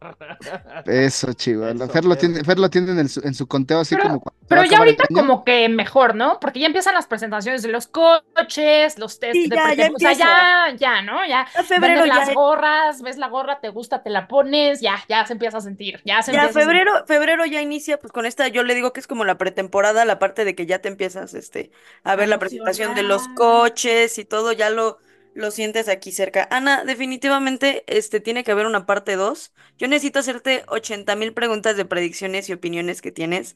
[0.85, 1.67] Eso, chivo.
[1.67, 2.19] Eso, Fer lo Fer.
[2.19, 5.03] tiene, Fer lo tiene en su, en su conteo así Pero- como Pero ya ahorita
[5.13, 6.39] como que mejor, ¿no?
[6.39, 9.99] Porque ya empiezan las presentaciones de los coches, los test Sí, de ya, ya O
[9.99, 11.25] sea, ya, ya, ¿no?
[11.27, 14.95] Ya Ya febrero ya, las gorras, ves la gorra, te gusta, te la pones, ya,
[15.09, 16.77] ya se empieza a sentir, ya se ya empieza a sentir.
[16.83, 20.05] febrero, febrero ya inicia, pues con esta, yo le digo que es como la pretemporada,
[20.05, 21.71] la parte de que ya te empiezas este,
[22.03, 23.35] a ver la presentación de los Emocionar.
[23.61, 24.97] Coches y todo, ya lo,
[25.33, 26.47] lo sientes aquí cerca.
[26.51, 29.53] Ana, definitivamente este, tiene que haber una parte 2.
[29.77, 33.55] Yo necesito hacerte 80 mil preguntas de predicciones y opiniones que tienes.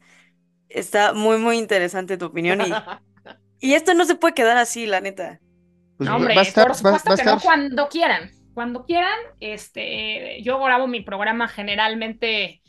[0.70, 2.72] Está muy, muy interesante tu opinión y,
[3.60, 5.40] y esto no se puede quedar así, la neta.
[5.98, 8.32] Pues No, va- hombre, va a estar, por supuesto va a que no cuando quieran.
[8.54, 12.62] Cuando quieran, este, yo grabo mi programa generalmente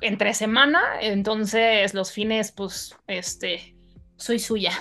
[0.00, 3.76] entre semana, entonces los fines, pues, este,
[4.16, 4.72] soy suya.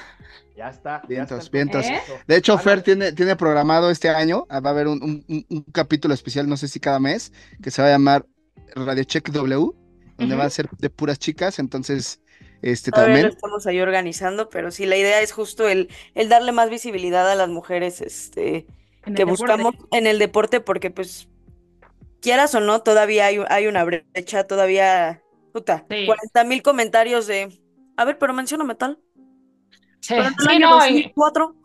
[0.59, 1.01] Ya está.
[1.07, 1.85] Vientos, vientos.
[1.85, 2.13] compromiso.
[2.27, 6.13] De hecho, Fer tiene, tiene programado este año, ah, va a haber un, un- capítulo
[6.13, 7.31] especial, no sé si cada mes,
[7.63, 8.25] que se va a llamar
[8.75, 9.71] Radio Check W,
[10.17, 12.19] donde va a ser de puras chicas, entonces,
[12.61, 13.35] este Todavía lo también.
[13.37, 17.35] estamos ahí organizando, pero sí, la idea es justo el, el darle más visibilidad a
[17.35, 18.67] las mujeres, este,
[19.05, 19.23] que deporte.
[19.23, 21.29] buscamos en el deporte, porque pues,
[22.21, 26.05] quieras o no, todavía hay, hay una brecha, todavía, puta, Sí.
[26.05, 27.57] 40 mil comentarios de,
[27.95, 28.99] a ver, pero mencióname tal,
[30.01, 31.55] Sí, pero en el sí, año no, 2004.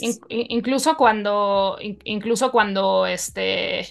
[0.00, 3.86] in- in- incluso cuando, in- incluso cuando, este,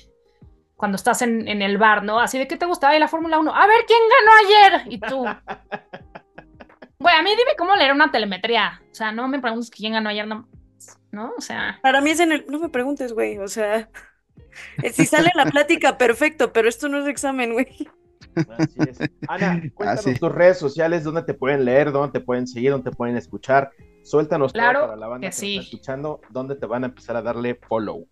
[0.76, 2.20] cuando estás en, en el bar, ¿no?
[2.20, 2.90] Así de, ¿qué te gusta?
[2.90, 3.56] Ay, la Fórmula 1.
[3.56, 4.32] A ver, ¿quién ganó
[4.80, 4.94] ayer?
[4.94, 5.26] Y tú.
[7.00, 8.82] Güey, a mí dime cómo leer una telemetría.
[8.92, 10.48] O sea, no me preguntes quién ganó ayer, no.
[11.12, 11.34] ¿No?
[11.38, 13.90] O sea, Para mí es en el, no me preguntes, güey, o sea,
[14.94, 17.68] si sale la plática, perfecto, pero esto no es examen, güey.
[18.58, 19.00] Así es.
[19.28, 20.20] Ana, cuéntanos Así.
[20.20, 23.72] tus redes sociales, dónde te pueden leer, dónde te pueden seguir, dónde te pueden escuchar.
[24.04, 25.58] Suéltanos todo Claro para la banda que que, sí.
[25.58, 28.08] está escuchando, dónde te van a empezar a darle follow.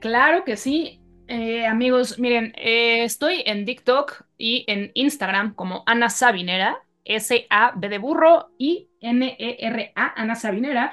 [0.00, 1.00] Claro que sí.
[1.28, 7.98] Eh, amigos, miren, eh, estoy en TikTok y en Instagram como Ana Sabinera, S-A-B de
[7.98, 10.92] burro y N-E-R-A, Ana Sabinera.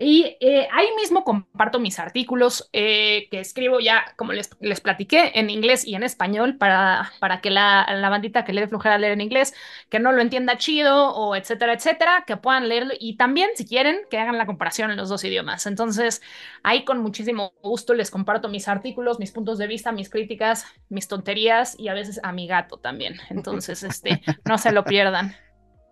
[0.00, 5.32] Y eh, ahí mismo comparto mis artículos eh, que escribo ya, como les, les platiqué,
[5.34, 8.98] en inglés y en español para, para que la, la bandita que le dé flojera
[8.98, 9.54] leer en inglés,
[9.90, 14.00] que no lo entienda chido o etcétera, etcétera, que puedan leerlo y también, si quieren,
[14.10, 15.66] que hagan la comparación en los dos idiomas.
[15.66, 16.22] Entonces,
[16.62, 21.08] Ahí con muchísimo gusto les comparto mis artículos, mis puntos de vista, mis críticas, mis
[21.08, 23.16] tonterías y a veces a mi gato también.
[23.30, 25.34] Entonces, este, no se lo pierdan.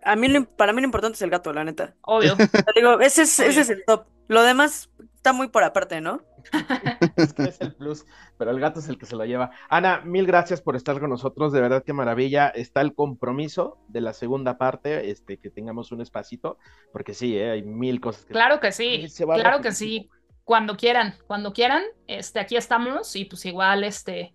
[0.03, 1.95] A mí, lo para mí lo importante es el gato, la neta.
[2.03, 2.37] Obvio.
[2.37, 4.07] Te digo, ese es, ese es el top.
[4.29, 6.23] Lo demás está muy por aparte, ¿no?
[7.17, 8.07] Es que es el plus,
[8.39, 9.51] pero el gato es el que se lo lleva.
[9.69, 12.49] Ana, mil gracias por estar con nosotros, de verdad qué maravilla.
[12.49, 16.59] Está el compromiso de la segunda parte, este, que tengamos un espacito,
[16.93, 20.09] porque sí, eh, hay mil cosas que Claro que sí, Se va claro que sí.
[20.45, 24.33] Cuando quieran, cuando quieran, este, aquí estamos y pues igual, este,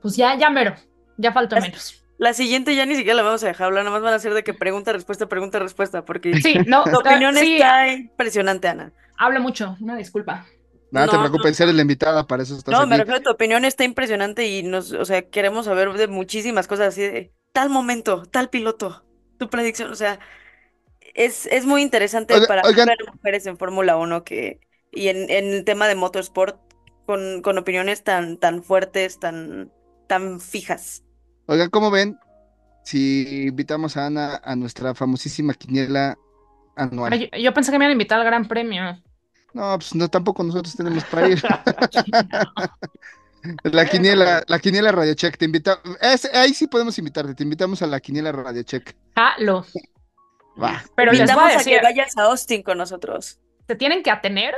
[0.00, 0.74] pues ya, ya mero,
[1.18, 1.99] ya falta menos.
[2.20, 4.34] La siguiente ya ni siquiera la vamos a dejar hablar, nada más van a ser
[4.34, 8.92] de que pregunta, respuesta, pregunta, respuesta, porque Sí, no, tu opinión sí, está impresionante, Ana.
[9.16, 10.46] hablo mucho, una disculpa.
[10.92, 13.30] Nada, te No, preocupes, eres la invitada, para eso estás No, me refiero a tu
[13.30, 17.68] opinión está impresionante y nos, o sea, queremos saber de muchísimas cosas así de tal
[17.70, 19.04] momento, tal piloto,
[19.38, 20.20] tu predicción, o sea,
[21.14, 22.86] es, es muy interesante para oigan.
[22.86, 24.60] ver mujeres en Fórmula 1 que,
[24.92, 26.60] y en, en el tema de motorsport,
[27.06, 29.72] con, con opiniones tan, tan fuertes, tan,
[30.08, 31.04] tan fijas.
[31.50, 32.16] Oigan, ¿cómo ven
[32.84, 36.16] si invitamos a Ana a nuestra famosísima quiniela
[36.76, 37.12] anual?
[37.12, 39.02] Ay, yo, yo pensé que me iban a invitar al Gran Premio.
[39.52, 41.42] No, pues no, tampoco nosotros tenemos para ir.
[43.64, 47.80] La quiniela, la quiniela Radio Check, te invita, es- ahí sí podemos invitarte, te invitamos
[47.80, 48.94] a la quiniela Radio Check.
[49.16, 49.64] Jalo.
[50.62, 50.82] Va.
[50.94, 53.40] Pero les voy Invitamos a a decir, que vayas a Austin con nosotros.
[53.66, 54.54] se tienen que atener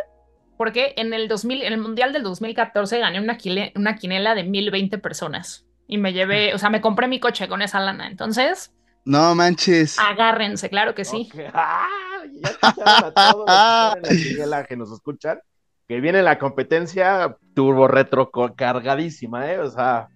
[0.58, 4.42] porque en el 2000, en el Mundial del 2014 gané una, quile- una quinela de
[4.42, 8.06] 1020 personas y me llevé, o sea, me compré mi coche con esa lana.
[8.06, 8.72] Entonces,
[9.04, 9.98] No manches.
[9.98, 11.28] agárrense, claro que sí.
[11.54, 11.86] ¡Ah!
[12.32, 15.40] Ya a todos los que están en la quiniela que nos escuchan,
[15.88, 19.58] que viene la competencia turbo retro cargadísima, ¿eh?
[19.58, 20.08] O sea,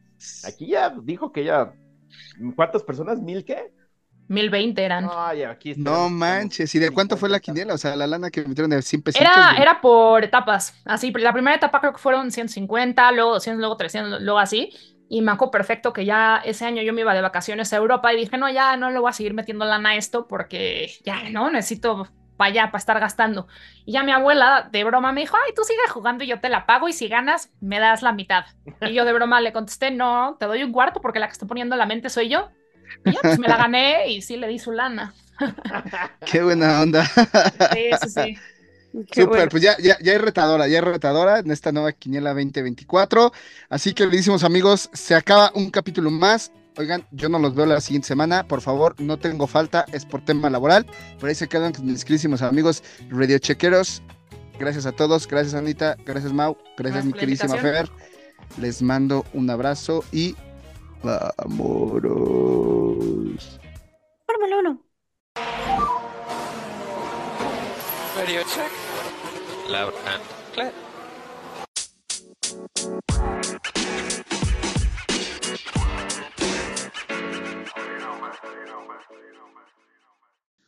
[0.45, 1.73] aquí ya dijo que ya.
[2.55, 3.19] ¿Cuántas personas?
[3.19, 3.73] ¿Mil qué?
[4.29, 5.09] 1020 eran.
[5.13, 6.75] Ay, aquí No manches.
[6.75, 7.75] ¿Y de cuánto fue la 50 quiniela?
[7.75, 9.29] O sea, la lana que metieron de 100 pesitos.
[9.29, 13.59] Era, de- era por etapas, así, la primera etapa creo que fueron 150, luego 200,
[13.61, 14.71] luego 300, luego así,
[15.09, 18.13] y me acuerdo perfecto que ya ese año yo me iba de vacaciones a Europa
[18.13, 21.29] y dije, no, ya no le voy a seguir metiendo lana a esto porque ya,
[21.31, 23.47] no, necesito para allá, para estar gastando.
[23.85, 26.49] Y ya mi abuela de broma me dijo, ay, tú sigue jugando y yo te
[26.49, 28.45] la pago y si ganas, me das la mitad.
[28.83, 31.47] Y yo de broma le contesté, no, te doy un cuarto porque la que está
[31.47, 32.51] poniendo la mente soy yo.
[33.05, 35.15] Y ya, pues me la gané y sí le di su lana.
[36.27, 37.05] Qué buena onda.
[37.05, 38.39] Sí, sí, sí.
[39.11, 39.49] Súper, bueno.
[39.51, 43.33] pues ya, ya, ya hay retadora, ya hay retadora en esta nueva quiniela 2024.
[43.69, 46.53] Así que, queridísimos amigos, se acaba un capítulo más.
[46.79, 48.47] Oigan, yo no los veo la siguiente semana.
[48.47, 50.87] Por favor, no tengo falta, es por tema laboral.
[51.19, 54.03] Por ahí se quedan mis queridísimos amigos Radio Chequeros.
[54.59, 57.91] Gracias a todos, gracias Anita, gracias Mau, gracias mi queridísima Fer.
[58.59, 60.35] Les mando un abrazo y
[61.03, 62.09] vámonos.
[64.27, 64.83] Fórmula 1.
[68.17, 68.86] Radio check
[69.69, 70.73] loud and clear.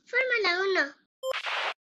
[0.05, 1.78] Fórmula 1.